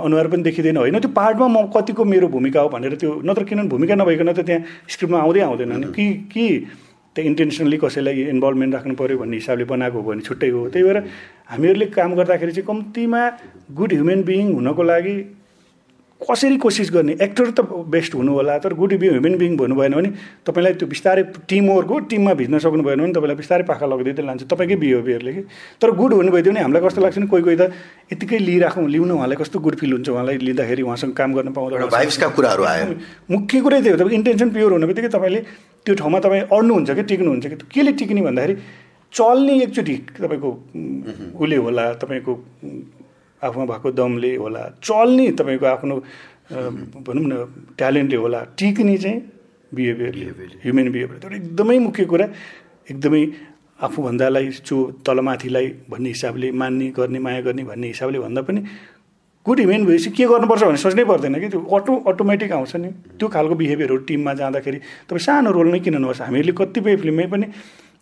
[0.00, 3.68] अनुहार पनि देखिँदैन। होइन त्यो पार्टमा म कतिको मेरो भूमिका हो भनेर त्यो नत्र किनभने
[3.68, 6.46] भूमिका नभइकन त त्यहाँ स्क्रिप्टमा आउँदै आउँदैन नि। कि कि
[7.12, 10.98] त्यो इन्टेन्सनली कसैलाई इन्भल्भमेन्ट राख्नु पऱ्यो भन्ने हिसाबले बनाएको हो भने छुट्टै हो। त्यही भएर
[11.52, 13.22] हामीहरूले काम गर्दाखेरि चाहिँ कम्तीमा
[13.76, 15.16] गुड ह्युमन बिइङ हुनको लागि
[16.22, 17.12] कसरी कोसिस गर्ने?
[17.20, 17.60] एक्टर त
[17.90, 20.10] बेस्ट हुनु होला तर गुड बि ह्युमन बिङ भन्नु भएन भने
[20.46, 24.42] तपाईँलाई त्यो बिस्तारै टिमवर्क हो टिममा भिज्न सक्नु भएन भने तपाईँलाई बिस्तारै पाखा लगिदिँदै लान्छ।
[24.46, 25.42] तपाईँकै बिहेभियरले कि?
[25.82, 27.72] तर गुड हुनु भइदियो भने हामीलाई कस्तो लाग्छ नि कोही कोही त
[28.12, 32.62] यतिकै लिइराखौँ लिउनु उहाँलाई कस्तो गुड फिल हुन्छ उहाँलाई लिँदाखेरि उहाँसँग काम गर्न पाउँदा कुराहरू
[32.70, 32.86] आयो।
[33.30, 35.40] मुख्य कुरै त्यो तपाईँ इन्टेन्सन प्योर हुनु बित्तिकै तपाईँले
[35.84, 37.56] त्यो ठाउँमा तपाईँ अड्नुहुन्छ कि टिक्नुहुन्छ कि?
[37.74, 38.54] केले टिक्ने भन्दाखेरि
[39.12, 40.50] चल्ने एकचोटि तपाईँको
[41.36, 42.32] उसले होला तपाईँको
[43.42, 45.96] आफूमा भएको दमले होला चल्ने तपाईँको आफ्नो
[47.06, 47.34] भनौँ न
[47.78, 49.20] ट्यालेन्टले होला टिक्ने चाहिँ
[49.74, 50.14] बिहेभियर
[50.64, 52.26] ह्युमन बिहेभियर। तर एकदमै मुख्य कुरा
[52.90, 53.22] एकदमै
[53.82, 54.76] आफूभन्दालाई चो
[55.06, 58.60] तलमाथिलाई भन्ने हिसाबले मान्ने गर्ने माया गर्ने भन्ने हिसाबले भन्दा पनि
[59.46, 61.48] गुड ह्युमेन भएपछि के गर्नुपर्छ भने सोच्नै पर्दैन कि?
[61.50, 64.78] त्यो अटो अटोमेटिक आउँछ नि। त्यो खालको बिहेभियरहरू टिममा जाँदाखेरि
[65.10, 67.46] तपाईँ सानो रोल नै किन नहोस्। हामीहरूले कतिपय फिल्ममै पनि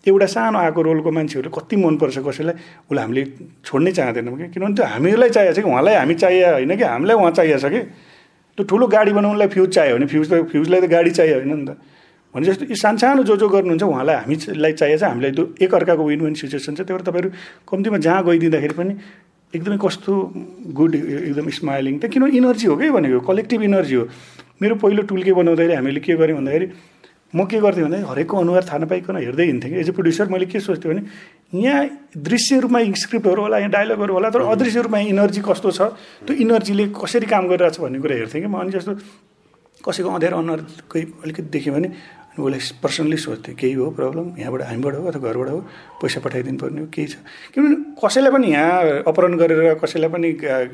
[0.07, 2.55] एउटा सानो आएको रोलको मान्छेहरूले कति मनपर्छ कसैलाई
[2.89, 3.23] उसलाई हामीले
[3.65, 4.47] छोड्नै चाहँदैनौँ कि?
[4.49, 5.71] किनभने त्यो हामीलाई चाहिएको छ कि?
[5.71, 6.85] उहाँलाई हामी चाहियो होइन कि?
[6.85, 7.81] हामीलाई उहाँ चाहिएको छ कि?
[8.57, 11.67] त्यो ठुलो गाडी बनाउनुलाई फ्युज चाहियो भने फ्युज त फ्युजलाई त गाडी चाहियो होइन नि
[11.69, 11.77] त।
[12.35, 16.21] भने जस्तो यो सानो जो जो गर्नुहुन्छ उहाँलाई हामीलाई चाहिएको छ हामीलाई त्यो एकअर्काको विन
[16.25, 17.31] विन सिचुएसन छ। त्यही भएर तपाईँहरू
[17.69, 18.93] कम्तीमा जहाँ गइदिँदाखेरि पनि
[19.53, 20.13] एकदमै कस्तो
[20.79, 24.05] गुड एकदम स्माइलिङ त किनभने इनर्जी हो कि भनेको कलेक्टिभ इनर्जी हो।
[24.63, 26.67] मेरो पहिलो टुल्के बनाउँदाखेरि हामीले के गर्यौँ भन्दाखेरि
[27.35, 30.47] म के गर्थेँ भने हरेकको अनुहार थाहा नपाइकन हेर्दै हिँड्थेँ कि। एज ए प्रड्युसर मैले
[30.51, 31.03] के सोच्थेँ भने
[31.63, 31.87] यहाँ
[32.19, 35.81] दृश्य रूपमा स्क्रिप्टहरू होला यहाँ डायलगहरू होला तर अदृश्य रूपमा इनर्जी कस्तो छ?
[36.27, 38.93] त्यो इनर्जीले कसरी काम गरिरहेको छ भन्ने कुरा हेर्थेँ कि। म अनि जस्तो
[39.85, 41.89] कसैको अँध्यारो अनुहार कोही अलिकति देखेँ भने
[42.41, 44.27] उसलाई पर्सनली सोध्थेँ केही हो प्रब्लम?
[44.39, 45.59] यहाँबाट हामीबाट हो अथवा घरबाट हो?
[46.01, 46.87] पैसा पठाइदिनु पर्ने हो?
[46.95, 47.15] केही छ?
[47.53, 50.29] किनभने कसैलाई पनि यहाँ अपहरण गरेर कसैलाई पनि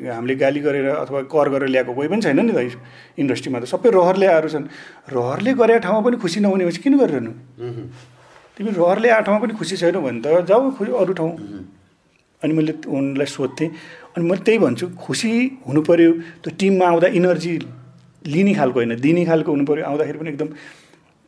[0.07, 2.79] हामीले गाली गरेर अथवा कर गरेर ल्याएको कोही पनि छैन नि त
[3.19, 4.67] इन्डस्ट्रीमा त। सबै रहरले आएर छन्।
[5.11, 7.33] रहरले गरेको ठाउँमा पनि खुसी नहुने भएपछि किन गरिरहनु?
[8.55, 10.71] तिमी रहरले आएको ठाउँमा पनि खुसी छैनौ भने त जाऊ
[11.03, 11.33] अरू ठाउँ।
[12.43, 13.69] अनि मैले उनलाई सोध्थेँ
[14.15, 15.33] अनि मैले त्यही भन्छु खुसी
[15.67, 16.13] हुनु पऱ्यो
[16.45, 17.55] त्यो टिममा आउँदा इनर्जी
[18.27, 20.49] लिने खालको होइन दिने खालको पऱ्यो आउँदाखेरि पनि एकदम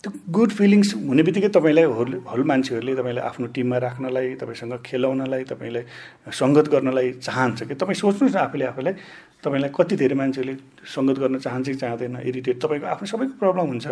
[0.04, 5.42] त्यो गुड फिलिङ्स हुने बित्तिकै तपाईँलाई हल हल मान्छेहरूले तपाईँलाई आफ्नो टिममा राख्नलाई तपाईँसँग खेलाउनलाई
[5.50, 5.82] तपाईँलाई
[6.30, 7.74] सङ्गत गर्नलाई चाहन्छ कि?
[7.74, 8.94] तपाईँ सोच्नुहोस् न आफूले आफूलाई
[9.42, 10.54] तपाईँलाई कति धेरै मान्छेले
[10.94, 13.86] सङ्गत गर्न चाहन्छ कि चाहँदैन इरिटेट। तपाईँको आफ्नो सबैको प्रब्लम हुन्छ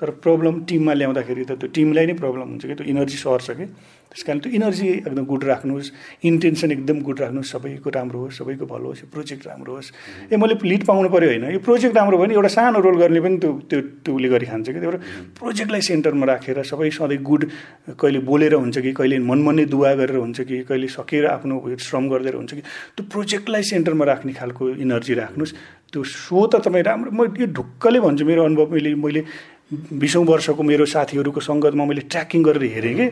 [0.00, 2.74] तर प्रब्लम टिममा ल्याउँदाखेरि त त्यो टिमलाई नै प्रब्लम हुन्छ कि?
[2.80, 3.66] त्यो इनर्जी सर्छ कि?
[4.10, 5.90] त्यस कारण त्यो इनर्जी एकदम गुड राख्नुहोस्
[6.26, 9.90] इन्टेन्सन एकदम गुड राख्नुहोस् सबैको राम्रो होस् सबैको भलो होस् यो प्रोजेक्ट राम्रो होस्।
[10.32, 13.20] ए मैले लिड पाउनु पऱ्यो होइन यो प्रोजेक्ट राम्रो भयो भने एउटा सानो रोल गर्ने
[13.22, 14.96] पनि त्यो त्यो त्यो उसले गरी खान्छ कि भएर
[15.38, 17.42] प्रोजेक्टलाई सेन्टरमा राखेर सबै सधैँ गुड
[17.94, 22.34] कहिले बोलेर हुन्छ कि कहिले मनमनै दुवा गरेर हुन्छ कि कहिले सकेर आफ्नो श्रम गर्दै
[22.34, 22.62] हुन्छ कि
[22.98, 25.54] त्यो प्रोजेक्टलाई सेन्टरमा राख्ने खालको इनर्जी राख्नुहोस्।
[25.90, 29.22] त्यो सो त तपाईँ राम्रो म यो ढुक्कले भन्छु मेरो अनुभव मैले मैले
[29.70, 33.06] बिसौँ वर्षको मेरो साथीहरूको सङ्गतमा मैले ट्र्याकिङ गरेर हेरेँ कि।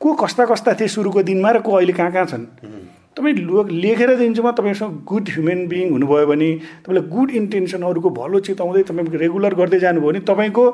[0.00, 2.44] को कस्ता कस्ता थिए सुरुको दिनमा र को अहिले कहाँ कहाँ छन्?
[3.16, 3.34] तपाईँ
[3.72, 6.50] लेखेर दिन्छु म तपाईँसँग गुड ह्युमन बिइङ हुनुभयो भने
[6.84, 10.64] तपाईँलाई गुड इन्टेन्सन अरूको भलो चिताउँदै तपाईँ रेगुलर गर्दै जानुभयो भने तपाईँको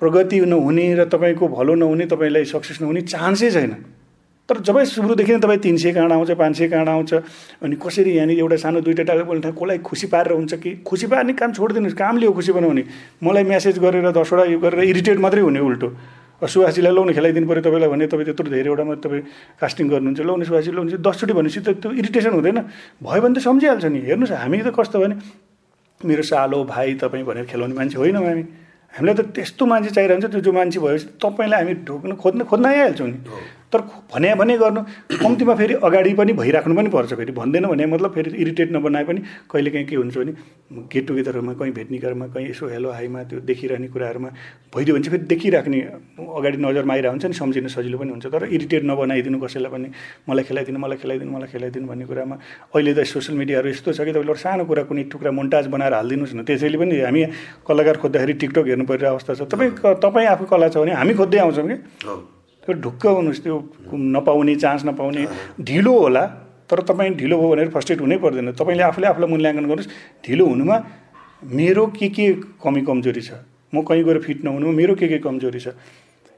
[0.00, 3.74] प्रगति नहुने र तपाईँको भलो नहुने तपाईँलाई सक्सेस नहुने चान्सै छैन।
[4.48, 7.12] तर जब सुरुदेखि नै तपाईँ तिन सय काँडा आउँछ पाँच सय काँडा आउँछ
[7.64, 10.70] अनि कसरी यहाँनिर एउटा सानो दुइटा टाढा बोल्ने कसलाई खुसी पारेर हुन्छ कि?
[10.84, 12.84] खुसी पार्ने काम छोडिदिनुहोस् काम लियो खुसी बनाउने।
[13.24, 15.88] मलाई म्यासेज गरेर दसवटा यो गरेर इरिटेट मात्रै हुने उल्टो।
[16.46, 19.22] सुवासीलाई लाउनु खेलाइदिनु पऱ्यो तपाईँलाई भने तपाईँ त्यत्रो धेरैवटामा तपाईँ
[19.60, 22.58] कास्टिङ गर्नुहुन्छ। लाउने सुवासी लाउनु दसचोटि भनेपछि त त्यो इरिटेसन हुँदैन।
[23.00, 25.14] भयो भने त सम्झिहाल्छ नि। हेर्नुहोस् हामी त कस्तो भने
[26.04, 28.44] मेरो सालो भाइ तपाईँ भनेर खेलाउने मान्छे होइनौँ हामी
[28.94, 33.08] हामीलाई त त्यस्तो मान्छे चाहिरहन्छ। त्यो जो मान्छे भएपछि तपाईँलाई हामी ढोक्न खोज्न खोज्न आइहाल्छौँ
[33.08, 33.18] नि।
[33.74, 33.82] तर
[34.14, 34.80] भने भने गर्नु।
[35.18, 39.20] कम्तीमा फेरि अगाडि पनि भइराख्नु पनि पर्छ फेरि। भन्दैन भने मतलब फेरि इरिटेट नबनाए पनि
[39.50, 40.32] कहिले काहीँ के हुन्छ भने
[40.92, 44.30] गेट टुगेदरमा कहीँ भेट्नेकारमा कहीँ यसो हेलो हाईमा त्यो देखिरहने कुराहरूमा
[44.74, 45.80] भइदियो भने चाहिँ फेरि देखिराख्ने
[46.38, 49.88] अगाडि नजरमा आइरहेको हुन्छ नि सम्झिन सजिलो पनि हुन्छ। तर इरिटेट नबनाइदिनु कसैलाई पनि
[50.28, 52.36] मलाई खेलाइदिनु मलाई खेलाइदिनु मलाई खेलाइदिनु भन्ने कुरामा
[52.74, 56.34] अहिले त सोसियल मिडियाहरू यस्तो छ कि तपाईँले सानो कुरा कुनै टुक्रा मोन्टाज बनाएर हालिदिनुहोस्
[56.34, 57.22] न। त्यसैले पनि हामी
[57.66, 61.38] कलाकार खोज्दाखेरि टिकटक हेर्नु परिरहेको अवस्था छ। तपाईँ तपाईँ आफू कला छ भने हामी खोज्दै
[61.38, 61.76] आउँछौँ कि?
[62.64, 63.56] त्यो ढुक्क हुनुहोस् त्यो
[63.92, 65.26] नपाउने चान्स नपाउने।
[65.60, 66.24] ढिलो होला
[66.64, 69.90] तर तपाईँ ढिलो भयो भनेर फर्स्टेड हुनै पर्दैन। तपाईँले आफूले आफूलाई मूल्याङ्कन गर्नुहोस्।
[70.24, 70.76] ढिलो हुनुमा
[71.44, 72.26] मेरो के के
[72.64, 73.30] कमी कमजोरी छ?
[73.68, 75.76] म कहीँ गएर फिट नहुनुमा मेरो के के कमजोरी छ?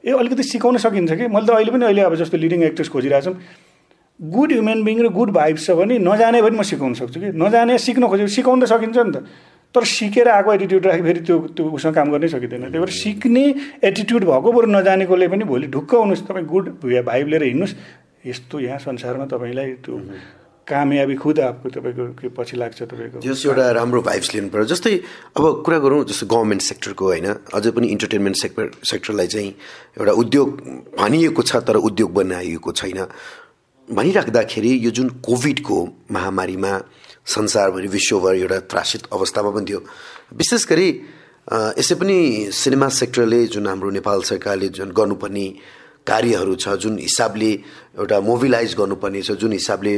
[0.03, 1.27] ए अलिकति सिकाउन सकिन्छ कि?
[1.31, 3.35] मैले त अहिले पनि अहिले अब जस्तो लिडिङ एक्ट्रेस खोजिरहेको छौँ।
[4.19, 7.29] गुड ह्युमन बिङ र गुड भाइब्स छ भने नजाने पनि म सिकाउन सक्छु कि?
[7.37, 9.17] नजाने सिक्न खोजेको सिकाउन त सकिन्छ नि त।
[9.77, 13.45] तर सिकेर आएको एटिट्युड राखे फेरि त्यो त्यो उसँग काम गर्नै सकिँदैन। त्यही भएर सिक्ने
[13.85, 17.75] एटिट्युड भएको बरु नजानेकोले पनि भोलि ढुक्क हुनुहोस्। तपाईँ गुड भाइब लिएर हिँड्नुहोस्।
[18.25, 19.95] यस्तो यहाँ संसारमा तपाईँलाई त्यो
[20.67, 24.93] कामयाबी खुद आफू तपाईँको पछि लाग्छ तपाईँको। जस एउटा राम्रो भाइब्स लिनु पर्यो। जस्तै
[25.37, 29.51] अब कुरा गरौँ जस्तो गभर्मेन्ट सेक्टरको होइन अझै पनि इन्टरटेनमेन्ट सेक्टर सेक्टरलाई चाहिँ
[29.95, 30.47] एउटा उद्योग
[30.99, 32.99] भनिएको छ तर उद्योग बनाइएको छैन।
[33.87, 35.77] भनिराख्दाखेरि यो जुन कोभिडको
[36.11, 36.71] महामारीमा
[37.27, 39.79] संसारभरि विश्वभर एउटा त्रासित अवस्थामा पनि थियो।
[40.35, 40.89] विशेष गरी
[41.79, 42.17] यसै पनि
[42.51, 45.45] सिनेमा सेक्टरले जुन हाम्रो नेपाल सरकारले जुन गर्नुपर्ने
[46.07, 47.51] कार्यहरू छ जुन हिसाबले
[47.99, 49.93] एउटा मोबिलाइज गर्नुपर्ने छ जुन हिसाबले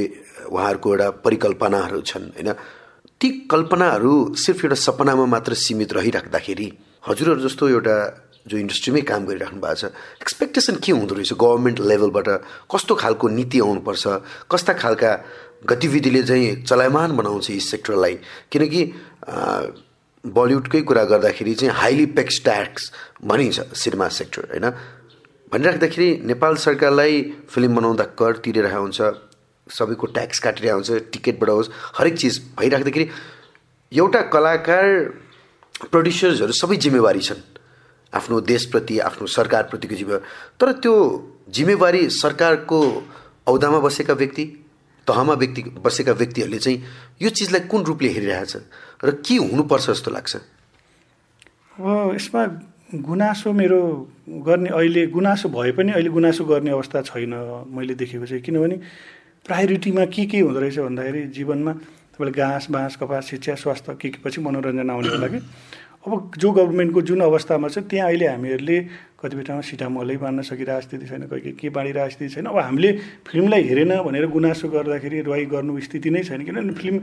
[0.50, 2.50] उहाँहरूको एउटा परिकल्पनाहरू छन् होइन?
[3.22, 6.68] ती कल्पनाहरू सिर्फ एउटा सपनामा मात्र सीमित रहिराख्दाखेरि
[7.08, 7.96] हजुरहरू जस्तो एउटा
[8.50, 9.86] जो इन्डस्ट्रीमै काम गरिराख्नु भएको छ
[10.22, 11.34] एक्सपेक्टेसन के हुँदो रहेछ?
[11.34, 12.28] गभर्मेन्ट लेभलबाट
[12.72, 14.04] कस्तो खालको नीति आउनुपर्छ?
[14.52, 15.12] कस्ता खालका
[15.70, 18.14] गतिविधिले चाहिँ चलायमान बनाउँछ यस सेक्टरलाई
[18.52, 18.82] किनकि
[20.24, 22.92] बलिउडकै कुरा गर्दाखेरि चाहिँ हाइली पेक्स ट्याक्स
[23.24, 24.66] भनिन्छ सिनेमा सेक्टर होइन?
[25.52, 29.02] भनिराख्दाखेरि नेपाल सरकारलाई फिल्म बनाउँदा कर तिरिरहेको हुन्छ
[29.68, 33.06] सबैको ट्याक्स काटिरहेको हुन्छ टिकटबाट होस् हरेक चिज भइराख्दाखेरि
[33.92, 34.86] एउटा कलाकार
[35.92, 37.42] प्रड्युसर्सहरू सबै जिम्मेवारी छन्।
[38.14, 40.26] आफ्नो देशप्रति आफ्नो सरकारप्रतिको जिम्मेवारी
[40.60, 40.94] तर त्यो
[41.50, 42.80] जिम्मेवारी सरकारको
[43.48, 44.46] औदामा बसेका व्यक्ति
[45.08, 46.84] तहमा व्यक्ति बसेका व्यक्तिहरूले चाहिँ
[47.22, 48.56] यो चिजलाई कुन रूपले हेरिरहेछ
[49.06, 50.36] र के हुनुपर्छ जस्तो लाग्छ?
[51.80, 52.46] अब यसमा
[52.90, 53.80] गुनासो मेरो
[54.30, 57.34] गर्ने अहिले गुनासो भए पनि अहिले गुनासो गर्ने अवस्था छैन
[57.70, 58.76] मैले देखेको चाहिँ। किनभने
[59.46, 64.20] प्रायोरिटीमा के के हुँदो रहेछ भन्दाखेरि जीवनमा तपाईँले घाँस बाँस कपास शिक्षा स्वास्थ्य के के
[64.26, 65.40] पछि मनोरञ्जन आउने लागि
[66.06, 68.78] अब जो गभर्मेन्टको जुन अवस्थामा छ त्यहाँ अहिले हामीहरूले
[69.20, 72.92] कतिपय ठाउँमा सिटामलै बाँड्न सकिरहेको स्थिति छैन कोही के के बाँडिरहेको स्थिति छैन। अब हामीले
[73.28, 76.98] फिल्मलाई हेरेन भनेर गुनासो गर्दाखेरि रुवाई गर्नु स्थिति नै छैन। किनभने फिल्म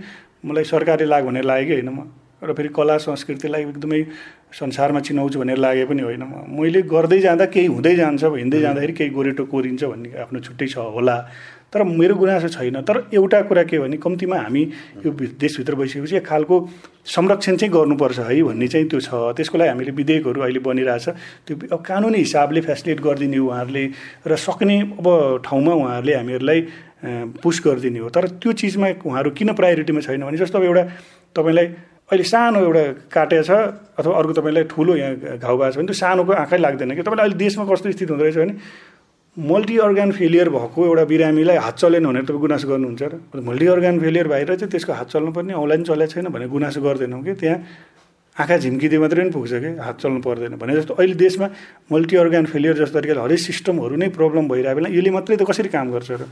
[0.48, 2.08] मलाई सरकारले लाग भनेर लागेकै होइन म?
[2.40, 4.00] र फेरि कला संस्कृतिलाई एकदमै
[4.52, 8.92] संसारमा चिनाउँछु भनेर लागे पनि होइन म। मैले गर्दै जाँदा केही हुँदै जान्छ हिँड्दै जाँदाखेरि
[8.92, 11.16] केही गोरेटो कोरिन्छ भन्ने आफ्नो छुट्टै छ होला।
[11.72, 14.62] तर मेरो गुनासो छैन। तर एउटा कुरा के भने कम्तीमा हामी
[15.04, 16.56] यो देशभित्र बसिसकेपछि एक खालको
[17.04, 21.08] संरक्षण चाहिँ गर्नुपर्छ है भन्ने चाहिँ त्यो छ। त्यसको लागि हामीले विधेयकहरू अहिले बनिरहेछ
[21.46, 23.84] त्यो अब कानुनी हिसाबले फेसिलिट गरिदिने उहाँहरूले
[24.26, 25.06] र सक्ने अब
[25.44, 26.60] ठाउँमा उहाँहरूले हामीहरूलाई
[27.42, 30.84] पुस गरिदिने हो। तर त्यो चिजमा उहाँहरू किन प्रायोरिटीमा छैन भने जस्तो अब एउटा
[31.36, 31.66] तपाईँलाई
[32.06, 33.50] अहिले सानो एउटा काटे छ
[33.98, 37.02] अथवा अर्को तपाईँलाई ठुलो यहाँ घाउ भएको छ भने त्यो सानोको आँखै लाग्दैन कि?
[37.02, 38.54] तपाईँलाई अहिले देशमा कस्तो स्थिति हुँदो रहेछ भने
[39.36, 43.98] मल्टी अर्गान फेलियर भएको एउटा बिरामीलाई हात चलेन भनेर तपाईँ गुनासो गर्नुहुन्छ र मल्टी अर्गान
[44.00, 47.34] फेलियर भएर चाहिँ त्यसको हात चल्नुपर्ने औँला पनि चलेको छैन भनेर गुनासो गर्दैनौँ कि?
[47.34, 47.58] त्यहाँ
[48.36, 49.70] आँखा झिम्किदिए मात्रै पनि पुग्छ कि?
[49.80, 51.46] हात चल्नु पर्दैन। भने जस्तो अहिले देशमा
[51.88, 55.68] मल्टी अर्गान फेलियर जस्तो तरिकाले हरेक सिस्टमहरू नै प्रब्लम भइरहेको बेला यसले मात्रै त कसरी
[55.72, 56.22] काम गर्छ र?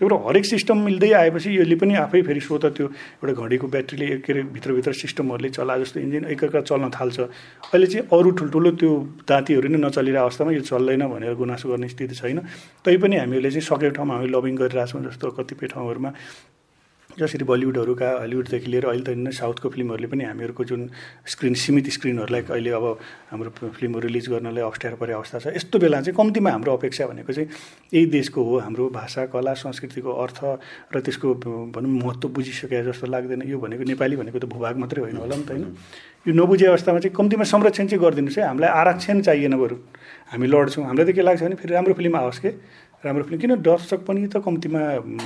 [0.00, 2.86] त्यही भएर हरेक सिस्टम मिल्दै आएपछि यसले पनि आफै फेरि स्वत त्यो
[3.20, 8.08] एउटा घडीको ब्याट्रीले के अरे भित्रभित्र सिस्टमहरूले चला जस्तो इन्जिन एकअर्का चल्न थाल्छ। अहिले चाहिँ
[8.08, 8.90] अरू ठुल्ठुलो त्यो
[9.28, 12.40] दाँतीहरू नै नचलिरहेको अवस्थामा यो चल्दैन भनेर गुनासो गर्ने स्थिति छैन।
[12.80, 16.10] तैपनि हामीहरूले चाहिँ सकेको ठाउँमा हामी लबिङ गरिरहेछौँ जस्तो कतिपय ठाउँहरूमा।
[17.20, 20.80] जसरी बलिउडहरूका हलिउडदेखि लिएर अहिले त साउथको फिल्महरूले पनि हामीहरूको जुन
[21.28, 22.84] स्क्रिन सीमित स्क्रिनहरूलाई अहिले अब
[23.30, 27.32] हाम्रो फिल्महरू रिलिज गर्नलाई अप्ठ्यारो परे अवस्था छ। यस्तो बेला चाहिँ कम्तीमा हाम्रो अपेक्षा भनेको
[27.32, 27.48] चाहिँ
[27.92, 30.38] यही देशको हो हाम्रो भाषा कला संस्कृतिको अर्थ
[30.94, 31.28] र त्यसको
[31.70, 35.44] भनौँ महत्त्व बुझिसके जस्तो लाग्दैन। यो भनेको नेपाली भनेको त भूभाग मात्रै होइन होला नि
[35.44, 35.76] त होइन।
[36.26, 39.76] यो नबुझे अवस्थामा चाहिँ कम्तीमा संरक्षण चाहिँ गरिदिनुहोस् है। हामीलाई आरक्षण चाहिएन बरु।
[40.32, 42.50] हामी लड्छौँ। हामीलाई त के लाग्छ भने फेरि राम्रो फिल्म आओस् कि?
[43.04, 44.80] राम्रो फिल्म किन दर्शक पनि त कम्तीमा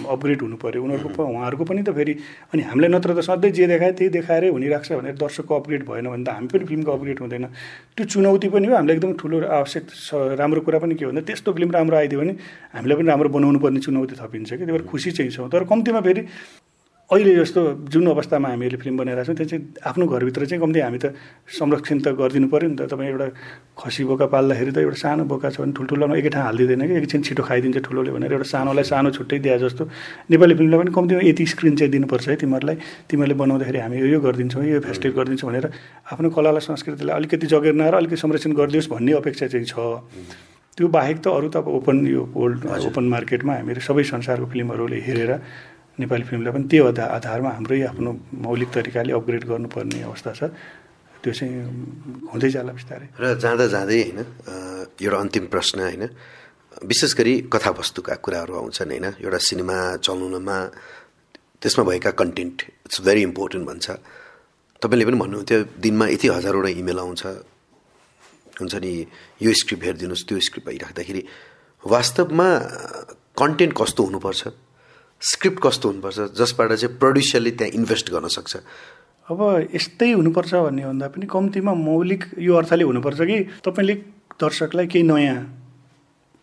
[0.07, 2.13] अपग्रेड हुनु पऱ्यो उनीहरूको उहाँहरूको पनि त फेरि
[2.55, 6.07] अनि हामीलाई नत्र त सधैँ जे देखायो त्यही देखाएरै हुनिरहेको छ भनेर दर्शकको अपग्रेड भएन
[6.07, 7.45] भने त हामी पनि फिल्मको अपग्रेड हुँदैन।
[7.99, 9.85] त्यो चुनौती पनि हो हामीलाई एकदम ठुलो आवश्यक
[10.39, 12.33] राम्रो कुरा पनि के भन्दा त्यस्तो फिल्म राम्रो आइदियो भने
[12.79, 16.01] हामीलाई पनि राम्रो बनाउनु पर्ने चुनौती थपिन्छ कि त्यही भएर खुसी चाहिँ छौँ। तर कम्तीमा
[16.07, 16.23] फेरि
[17.05, 17.61] अहिले जस्तो
[17.93, 21.13] जुन अवस्थामा हामीहरूले फिल्म बनाइरहेको छौँ त्यो चाहिँ आफ्नो घरभित्र चाहिँ कम्ती हामी त
[21.53, 23.27] संरक्षण त गरिदिनु पऱ्यो नि त। तपाईँ एउटा
[23.77, 27.21] खसी बोका पाल्दाखेरि त एउटा सानो बोका छ भने ठुल्ठुलोमा एकै ठाउँ हालिदिँदैन कि एकछिन
[27.29, 29.85] छिटो खाइदिन्छ ठुलोले भनेर एउटा सानोलाई सानो छुट्टै दिए जस्तो।
[30.33, 32.77] नेपाली फिल्मलाई पनि कम्तीमा यति स्क्रिन चाहिँ दिनुपर्छ है तिमीहरूलाई।
[33.13, 35.67] तिमीहरूले बनाउँदाखेरि हामी यो गरिदिन्छौँ यो फेस्टिभ गरिदिन्छौँ भनेर
[36.09, 39.77] आफ्नो कलालाई संस्कृतिलाई अलिकति जगेर्ना र अलिकति संरक्षण गरिदियोस् भन्ने अपेक्षा चाहिँ छ।
[40.75, 44.99] त्यो बाहेक त अरू त अब ओपन यो वर्ल्ड ओपन मार्केटमा हामीहरू सबै संसारको फिल्महरूले
[45.07, 45.33] हेरेर
[45.99, 48.11] नेपाली फिल्मलाई पनि त्यो आधारमा हाम्रै आफ्नो
[48.47, 50.43] मौलिक तरिकाले अपग्रेड गर्नुपर्ने अवस्था छ।
[51.23, 51.55] त्यो चाहिँ
[52.35, 54.19] हुँदै जाला बिस्तारै। र जाँदा जाँदै होइन
[55.01, 56.05] एउटा अन्तिम प्रश्न होइन
[56.85, 60.57] विशेष गरी कथावस्तुका कुराहरू आउँछन् होइन एउटा सिनेमा चलाउनमा
[61.63, 63.87] त्यसमा भएका कन्टेन्ट इट्स भेरी इम्पोर्टेन्ट भन्छ।
[64.83, 67.23] तपाईँले पनि भन्नुहुन्थ्यो दिनमा यति हजारवटा इमेल आउँछ।
[68.61, 68.93] हुन्छ नि
[69.41, 71.23] यो स्क्रिप्ट हेरिदिनुहोस् त्यो स्क्रिप्ट भइराख्दाखेरि
[71.85, 72.49] वास्तवमा
[73.39, 74.43] कन्टेन्ट कस्तो हुनुपर्छ?
[75.23, 78.57] स्क्रिप्ट कस्तो हुनुपर्छ जसबाट चाहिँ प्रड्युसरले त्यहाँ इन्भेस्ट गर्न सक्छ?
[79.29, 79.41] अब
[79.75, 83.95] यस्तै हुनुपर्छ भन्ने भन्दा पनि कम्तीमा मौलिक यो अर्थले हुनुपर्छ कि तपाईँले
[84.37, 85.39] दर्शकलाई केही नयाँ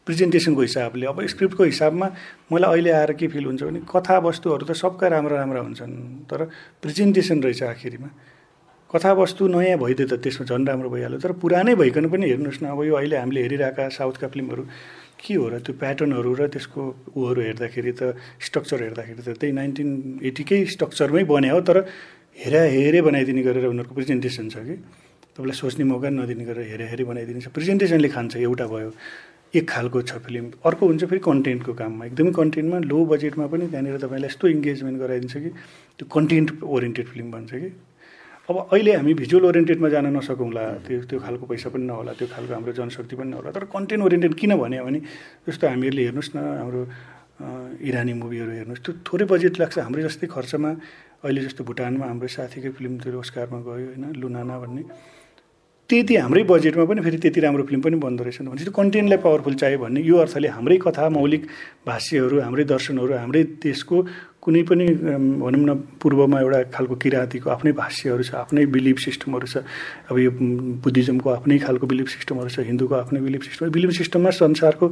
[0.07, 2.07] प्रेजेन्टेसनको हिसाबले अब स्क्रिप्टको हिसाबमा
[2.51, 6.49] मलाई अहिले आएर के फिल हुन्छ भने कथावस्तुहरू त सबका राम्रा राम्रा हुन्छन् तर
[6.81, 8.09] प्रेजेन्टेसन रहेछ आखिरीमा।
[8.89, 12.81] कथावस्तु नयाँ भइदियो त त्यसमा झन् राम्रो भइहाल्यो तर पुरानै भइकन पनि हेर्नुहोस् न अब
[12.89, 14.63] यो अहिले हामीले हेरिरहेका साउथका फिल्महरू
[15.21, 16.81] के हो र त्यो प्याटर्नहरू र त्यसको
[17.13, 18.01] उहरू हेर्दाखेरि त
[18.41, 19.89] स्ट्रक्चर हेर्दाखेरि त त्यही नाइन्टिन
[20.29, 21.77] एटीकै स्ट्रक्चरमै बने हो तर
[22.41, 24.75] हेरा हेरे बनाइदिने गरेर उनीहरूको प्रेजेन्टेसन छ कि।
[25.37, 28.91] तपाईँलाई सोच्ने मौका नदिने गरेर हेरे हेरे बनाइदिने छ। प्रेजेन्टेसनले खान्छ एउटा भयो।
[29.51, 33.97] एक खालको छ फिल्म अर्को हुन्छ फेरि कन्टेन्टको काममा। एकदमै कन्टेन्टमा लो बजेटमा पनि त्यहाँनिर
[33.99, 35.49] तपाईँलाई यस्तो इङ्गेजमेन्ट गराइदिन्छ कि
[35.99, 37.69] त्यो कन्टेन्ट ओरिएन्टेड फिल्म भन्छ कि।
[38.49, 42.53] अब अहिले हामी भिजुअल ओरिएन्टेडमा जान नसकौँला त्यो त्यो खालको पैसा पनि नहोला त्यो खालको
[42.53, 44.99] हाम्रो जनशक्ति पनि नहोला तर कन्टेन्ट ओरिएन्टेड किन भन्यो भने
[45.45, 46.81] जस्तो हामीहरूले हेर्नुहोस् न हाम्रो
[47.85, 50.69] इरानी मुभीहरू हेर्नुहोस् त्यो थोरै बजेट लाग्छ। हाम्रो जस्तै खर्चमा
[51.21, 54.83] अहिले जस्तो भुटानमा हाम्रो साथीकै फिल्म त्यो ओस्कारमा गयो होइन लुनाना भन्ने।
[55.89, 59.55] त्यति हाम्रै बजेटमा पनि फेरि त्यति राम्रो फिल्म पनि बन्दो रहेछ। भने त्यो कन्टेन्टलाई पावरफुल
[59.61, 61.43] चाहियो भन्ने यो अर्थले हाम्रै कथा मौलिक
[61.87, 63.97] भाष्यहरू हाम्रै दर्शनहरू हाम्रै देशको
[64.41, 64.85] कुनै पनि
[65.37, 69.61] भनौँ न पूर्वमा एउटा खालको किराँतीको आफ्नै भाष्यहरू छ आफ्नै बिलिफ सिस्टमहरू छ।
[70.09, 70.31] अब यो
[70.81, 74.85] बुद्धिज्मको आफ्नै खालको बिलिफ सिस्टमहरू छ हिन्दूको आफ्नै बिलिफ सिस्टम। बिलिफ सिस्टममा संसारको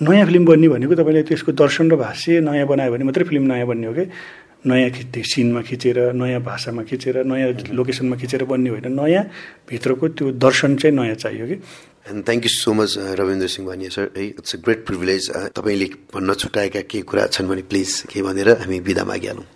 [0.00, 3.66] नयाँ फिल्म बन्ने भनेको तपाईँले त्यसको दर्शन र भाष्य नयाँ बनायो भने मात्रै फिल्म नयाँ
[3.68, 4.04] बन्ने हो कि?
[4.66, 9.24] नयाँ खिच्ने सिनमा खिचेर नयाँ भाषामा खिचेर नयाँ लोकेसनमा खिचेर बन्ने होइन। नयाँ
[9.68, 11.56] भित्रको त्यो दर्शन चाहिँ नयाँ चाहियो कि?
[12.06, 15.86] And thank you so much Rabindra Singh Bhania sir है इट्स अ ग्रेट प्रिभिलेज तपाईँले
[16.14, 19.46] भन्न छुट्याएका केही कुरा छन् भने प्लिज के भनेर हामी बिदा मागिहालौँ।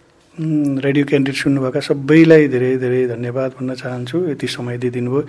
[0.83, 5.23] रेडियो क्यान्डिडेट सुन्नुभएका सबैलाई धेरै धेरै धन्यवाद भन्न चाहन्छु। यति समय दिइदिनु भयो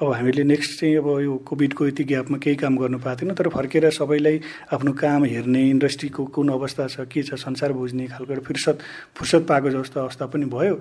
[0.00, 3.48] अब हामीले नेक्स्ट चाहिँ अब यो कोभिडको यति ग्यापमा केही काम गर्नु पाएको थिएन तर
[3.48, 4.40] फर्केर सबैलाई
[4.72, 8.78] आफ्नो काम हेर्ने इन्डस्ट्रीको कुन अवस्था छ के छ संसार बुझ्ने खालको एउटा फुर्सद
[9.16, 10.74] फुर्सद पाएको जस्तो अवस्था पनि भयो।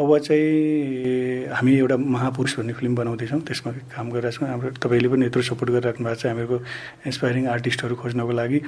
[0.00, 5.26] अब चाहिँ हामी एउटा महापुरुष भन्ने फिल्म बनाउँदैछौँ त्यसमा काम गरिरहेको छौँ। हाम्रो तपाईँले पनि
[5.28, 6.56] यत्रो सपोर्ट गरिराख्नु भएको छ हामीहरूको
[7.04, 8.58] इन्सपाइरिङ आर्टिस्टहरू खोज्नको लागि।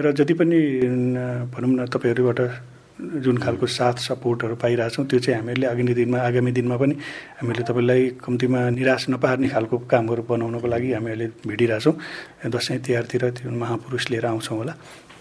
[0.00, 0.58] र जति पनि
[1.52, 2.40] भनौँ न तपाईँहरूबाट
[3.20, 6.94] जुन खालको साथ सपोर्टहरू पाइरहेछौँ त्यो चाहिँ हामीहरूले आगामी दिनमा आगामी दिनमा पनि
[7.36, 11.94] हामीले तपाईँलाई कम्तीमा निराश नपार्ने खालको कामहरू बनाउनको लागि हामी अहिले भिडिरहेछौँ
[12.48, 14.74] दसैँ तिहारतिर त्यो महापुरुष लिएर आउँछौँ होला।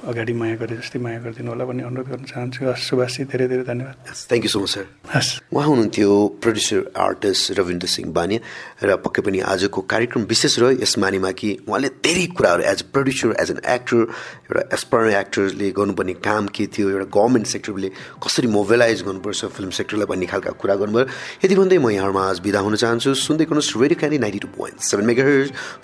[0.05, 3.63] अगाडि माया गरे जस्तै माया गरिदिनु होला भन्ने अनुरोध गर्न चाहन्छु। हस् सुभाषजी धेरै धेरै
[3.65, 3.95] धन्यवाद।
[4.29, 8.39] Thank you so much sir हस्। उहाँ हुनुहुन्थ्यो प्रड्युसर आर्टिस्ट रविन्द्र सिंह बानिया
[8.85, 12.85] र पक्कै पनि आजको कार्यक्रम विशेष रह्यो। यस मानिमा कि उहाँले धेरै कुराहरू as a
[12.93, 17.89] producer as an actor एउटा एसपायर एक्टर्सले गर्नुपर्ने काम के थियो एउटा गभर्मेन्ट सेक्टरले
[18.21, 21.05] कसरी मोबिलाइज गर्नुपर्छ फिल्म सेक्टरलाई भन्ने खालका कुरा गर्नुभयो।
[21.41, 24.77] यति भन्दै म यहाँहरूमा आज बिदा हुन चाहन्छु। सुन्दै गर्नुहोस् radio candid ninety two point
[24.85, 25.23] seven mega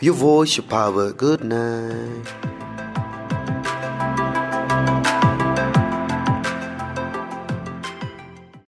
[0.06, 2.83] यो भोइस पावर गुड नाइट